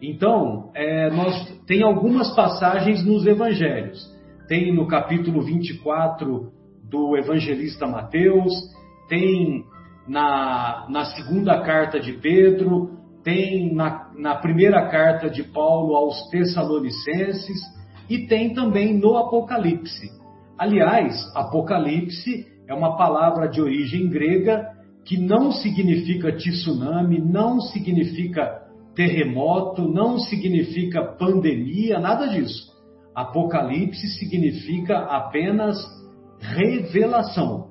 [0.00, 3.98] então, é, nós tem algumas passagens nos evangelhos.
[4.46, 6.52] Tem no capítulo 24
[6.84, 8.52] do evangelista Mateus,
[9.08, 9.64] tem
[10.06, 12.90] na, na segunda carta de Pedro,
[13.24, 17.60] tem na, na primeira carta de Paulo aos Tessalonicenses
[18.08, 20.17] e tem também no Apocalipse.
[20.58, 24.66] Aliás, Apocalipse é uma palavra de origem grega
[25.04, 32.66] que não significa tsunami, não significa terremoto não significa pandemia, nada disso.
[33.14, 35.78] Apocalipse significa apenas
[36.40, 37.68] revelação.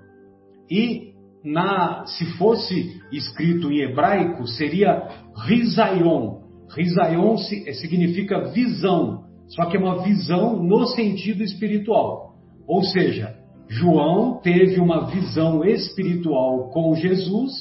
[0.71, 1.11] E
[1.43, 5.03] na, se fosse escrito em hebraico, seria.
[5.45, 7.35] Rizaion
[7.65, 12.26] eh, significa visão, só que é uma visão no sentido espiritual.
[12.67, 13.35] Ou seja,
[13.69, 17.51] João teve uma visão espiritual com Jesus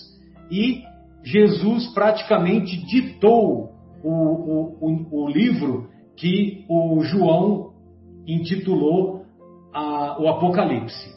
[0.50, 0.82] e
[1.24, 7.72] Jesus praticamente ditou o, o, o, o livro que o João
[8.26, 9.24] intitulou
[9.72, 11.14] a, o Apocalipse.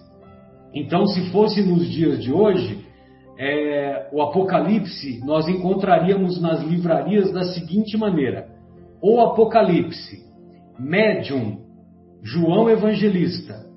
[0.74, 2.86] Então, se fosse nos dias de hoje,
[3.38, 8.48] é, o Apocalipse nós encontraríamos nas livrarias da seguinte maneira:
[9.02, 10.24] O Apocalipse,
[10.78, 11.60] Médium,
[12.22, 13.69] João Evangelista,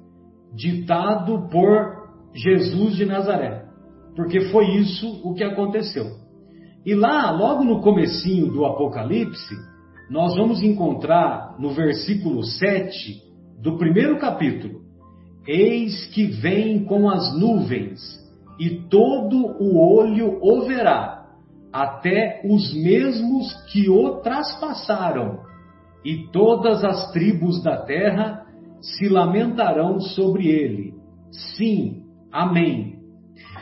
[0.55, 2.03] ditado por
[2.35, 3.65] Jesus de Nazaré,
[4.15, 6.07] porque foi isso o que aconteceu.
[6.85, 9.55] E lá, logo no comecinho do Apocalipse,
[10.11, 13.23] nós vamos encontrar no versículo 7
[13.63, 14.81] do primeiro capítulo:
[15.47, 18.01] Eis que vem com as nuvens,
[18.59, 21.27] e todo o olho o verá,
[21.73, 25.41] até os mesmos que o traspassaram,
[26.05, 28.42] e todas as tribos da terra
[28.83, 30.95] se lamentarão sobre ele.
[31.57, 32.97] Sim, amém.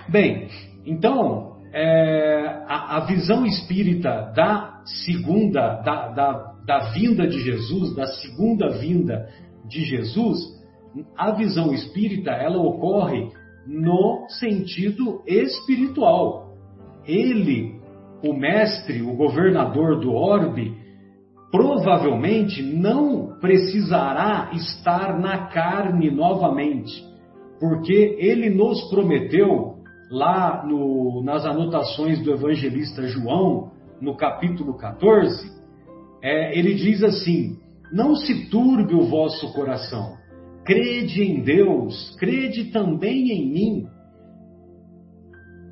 [0.09, 0.49] Bem,
[0.85, 8.07] então, é, a, a, visão espírita da segunda, da, da, da vinda de Jesus, da
[8.07, 9.29] segunda vinda
[9.69, 10.39] de Jesus,
[11.17, 13.29] a visão espírita, ela ocorre
[13.67, 16.57] no sentido espiritual.
[17.07, 17.79] Ele,
[18.25, 20.80] o mestre, o governador do orbe,
[21.51, 27.05] provavelmente não precisará estar na carne novamente,
[27.59, 29.81] porque ele nos prometeu
[30.11, 33.71] lá no, nas anotações do evangelista João,
[34.01, 35.51] no capítulo 14,
[36.23, 37.59] é, ele diz assim:
[37.93, 40.17] Não se turbe o vosso coração,
[40.65, 43.87] crede em Deus, crede também em mim.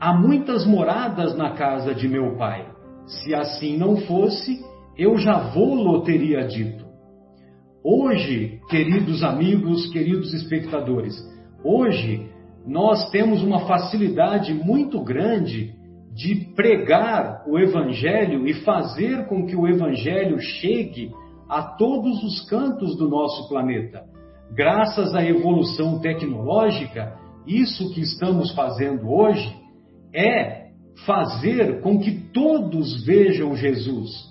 [0.00, 2.68] Há muitas moradas na casa de meu pai.
[3.06, 4.60] Se assim não fosse,
[4.98, 6.84] eu já vou-lo teria dito.
[7.84, 11.14] Hoje, queridos amigos, queridos espectadores,
[11.62, 12.28] hoje
[12.66, 15.72] nós temos uma facilidade muito grande
[16.12, 21.12] de pregar o Evangelho e fazer com que o Evangelho chegue
[21.48, 24.02] a todos os cantos do nosso planeta.
[24.52, 29.54] Graças à evolução tecnológica, isso que estamos fazendo hoje
[30.12, 30.70] é
[31.06, 34.27] fazer com que todos vejam Jesus.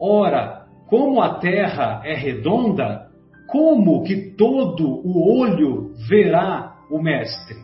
[0.00, 3.08] Ora, como a Terra é redonda,
[3.48, 7.56] como que todo o olho verá o Mestre?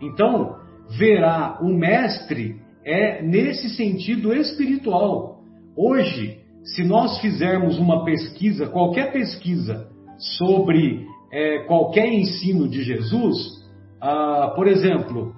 [0.00, 0.56] Então,
[0.98, 5.40] verá o Mestre é nesse sentido espiritual.
[5.76, 9.88] Hoje, se nós fizermos uma pesquisa, qualquer pesquisa
[10.38, 13.36] sobre é, qualquer ensino de Jesus,
[14.00, 15.34] ah, por exemplo,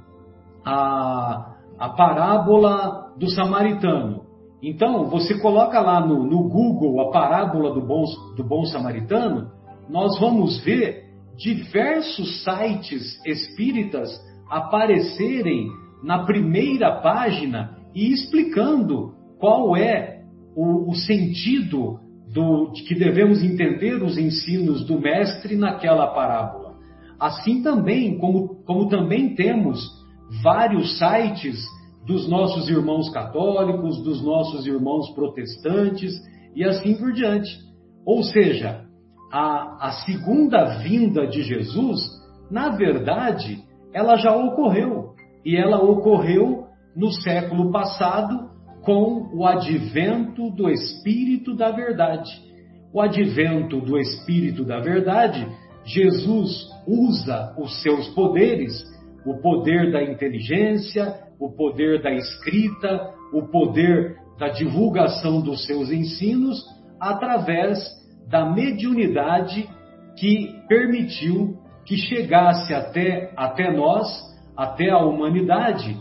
[0.65, 4.24] a, a parábola do samaritano.
[4.67, 8.03] Então, você coloca lá no, no Google a parábola do bom,
[8.35, 9.51] do bom samaritano,
[9.91, 11.05] nós vamos ver
[11.37, 14.09] diversos sites espíritas
[14.49, 15.69] aparecerem
[16.03, 20.23] na primeira página e explicando qual é
[20.57, 22.01] o, o sentido
[22.33, 26.75] do, de que devemos entender os ensinos do mestre naquela parábola.
[27.21, 29.79] Assim também, como, como também temos
[30.43, 31.63] vários sites
[32.07, 36.13] dos nossos irmãos católicos, dos nossos irmãos protestantes
[36.55, 37.59] e assim por diante.
[38.05, 38.85] Ou seja,
[39.33, 42.01] a, a segunda vinda de Jesus,
[42.51, 45.15] na verdade, ela já ocorreu.
[45.45, 46.65] E ela ocorreu
[46.97, 48.51] no século passado
[48.83, 52.31] com o advento do Espírito da Verdade.
[52.93, 55.47] O advento do Espírito da Verdade,
[55.85, 58.73] Jesus usa os seus poderes,
[59.25, 66.63] o poder da inteligência, o poder da escrita, o poder da divulgação dos seus ensinos,
[67.01, 67.79] através
[68.29, 69.69] da mediunidade
[70.19, 74.09] que permitiu que chegasse até, até nós,
[74.57, 75.97] até a humanidade,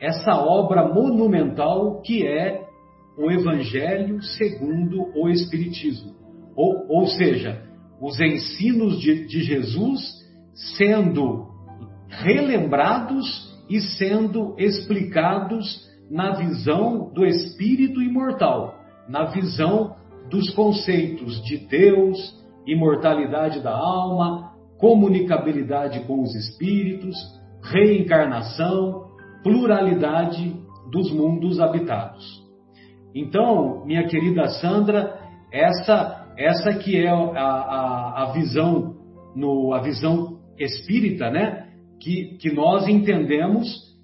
[0.00, 2.62] essa obra monumental que é
[3.16, 6.14] o Evangelho segundo o Espiritismo.
[6.56, 7.62] Ou, ou seja,
[8.00, 10.00] os ensinos de, de Jesus
[10.76, 11.53] sendo
[12.22, 18.74] relembrados e sendo explicados na visão do espírito imortal,
[19.08, 19.96] na visão
[20.30, 22.18] dos conceitos de Deus,
[22.66, 27.16] imortalidade da alma, comunicabilidade com os espíritos,
[27.62, 29.08] reencarnação,
[29.42, 30.54] pluralidade
[30.90, 32.24] dos mundos habitados.
[33.14, 35.18] Então, minha querida Sandra,
[35.52, 38.96] essa essa que é a, a, a visão
[39.36, 41.63] no a visão espírita, né?
[42.00, 43.94] Que, que nós entendemos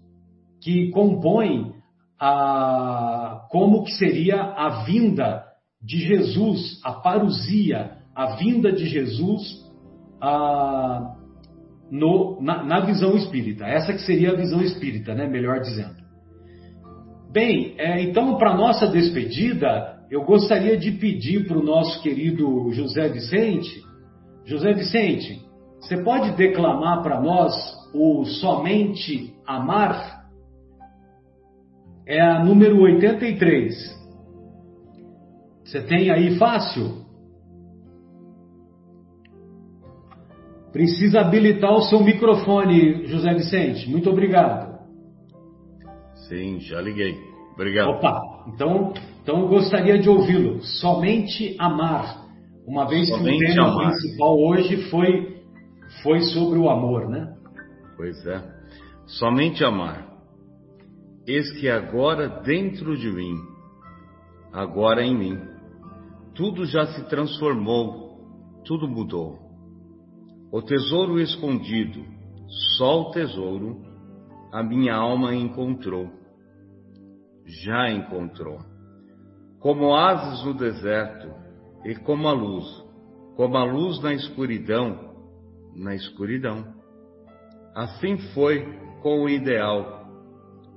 [0.62, 1.74] que compõe
[2.18, 5.44] a como que seria a vinda
[5.82, 9.42] de Jesus, a parousia, a vinda de Jesus
[10.20, 11.16] ah,
[11.90, 13.64] no, na, na, visão espírita.
[13.64, 15.26] Essa que seria a visão espírita, né?
[15.26, 15.96] melhor dizendo.
[17.32, 23.08] Bem, é, então, para nossa despedida, eu gostaria de pedir para o nosso querido José
[23.08, 23.82] Vicente.
[24.44, 25.40] José Vicente,
[25.80, 27.54] você pode declamar para nós
[27.92, 30.20] o Somente Amar?
[32.06, 33.74] É a número 83.
[35.64, 37.04] Você tem aí fácil?
[40.72, 43.90] Precisa habilitar o seu microfone, José Vicente.
[43.90, 44.78] Muito obrigado.
[46.28, 47.16] Sim, já liguei.
[47.54, 47.90] Obrigado.
[47.90, 50.62] Opa, então, então eu gostaria de ouvi-lo.
[50.62, 52.24] Somente amar.
[52.66, 53.90] Uma vez Somente que o tema amar.
[53.90, 55.42] principal hoje foi,
[56.02, 57.34] foi sobre o amor, né?
[58.00, 58.42] Pois é.
[59.18, 60.08] Somente amar.
[61.26, 63.36] Eis que agora dentro de mim,
[64.50, 65.38] agora em mim,
[66.34, 69.38] tudo já se transformou, tudo mudou
[70.50, 72.02] o tesouro escondido,
[72.78, 73.82] só o tesouro
[74.50, 76.08] a minha alma encontrou.
[77.44, 78.60] Já encontrou.
[79.58, 81.28] Como asas no deserto
[81.84, 82.64] e como a luz,
[83.36, 85.14] como a luz na escuridão,
[85.76, 86.79] na escuridão.
[87.74, 88.64] Assim foi
[89.02, 90.04] com o ideal,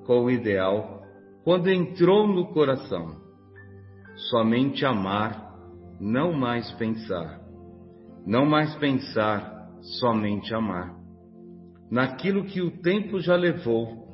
[0.05, 1.01] com o ideal,
[1.43, 3.21] quando entrou no coração.
[4.29, 5.53] Somente amar,
[5.99, 7.41] não mais pensar.
[8.25, 9.67] Não mais pensar,
[9.99, 10.95] somente amar.
[11.91, 14.07] Naquilo que o tempo já levou.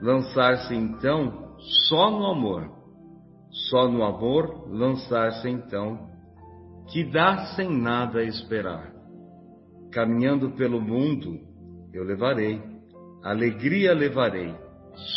[0.00, 1.56] Lançar-se então
[1.88, 2.70] só no amor.
[3.68, 6.08] Só no amor lançar-se então,
[6.90, 8.92] que dá sem nada esperar.
[9.92, 11.38] Caminhando pelo mundo,
[11.92, 12.60] eu levarei,
[13.22, 14.54] alegria levarei,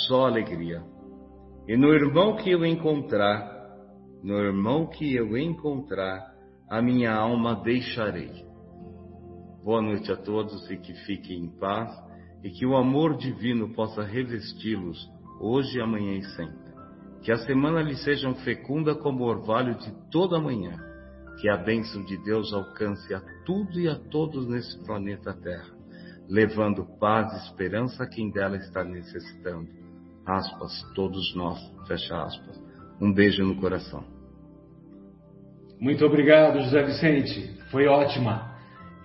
[0.07, 0.83] só alegria.
[1.67, 3.55] E no irmão que eu encontrar,
[4.23, 6.35] no irmão que eu encontrar,
[6.69, 8.45] a minha alma deixarei.
[9.63, 11.91] Boa noite a todos e que fiquem em paz
[12.43, 15.09] e que o amor divino possa revesti-los
[15.39, 16.73] hoje, amanhã e sempre.
[17.23, 20.77] Que a semana lhe seja fecunda como o orvalho de toda manhã.
[21.41, 25.74] Que a bênção de Deus alcance a tudo e a todos nesse planeta Terra,
[26.27, 29.67] levando paz e esperança a quem dela está necessitando.
[30.25, 32.59] Aspas, todos nós, fecha aspas.
[32.99, 34.03] Um beijo no coração.
[35.79, 37.59] Muito obrigado, José Vicente.
[37.69, 38.55] Foi ótima.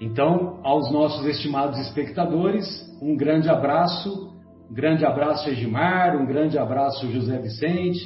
[0.00, 2.66] Então, aos nossos estimados espectadores,
[3.02, 4.30] um grande abraço.
[4.70, 6.16] Um grande abraço, Egimar.
[6.16, 8.00] Um grande abraço, José Vicente.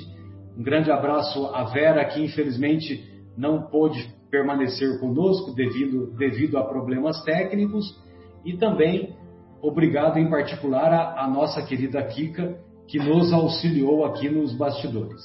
[0.57, 3.05] Um grande abraço a Vera, que infelizmente
[3.37, 8.03] não pôde permanecer conosco devido, devido a problemas técnicos.
[8.45, 9.17] E também
[9.61, 15.23] obrigado em particular à nossa querida Kika, que nos auxiliou aqui nos bastidores.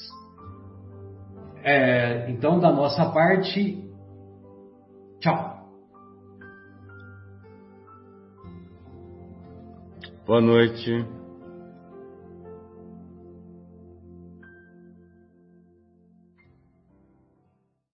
[1.61, 3.83] É, então, da nossa parte,
[5.19, 5.59] tchau.
[10.25, 11.18] Boa noite.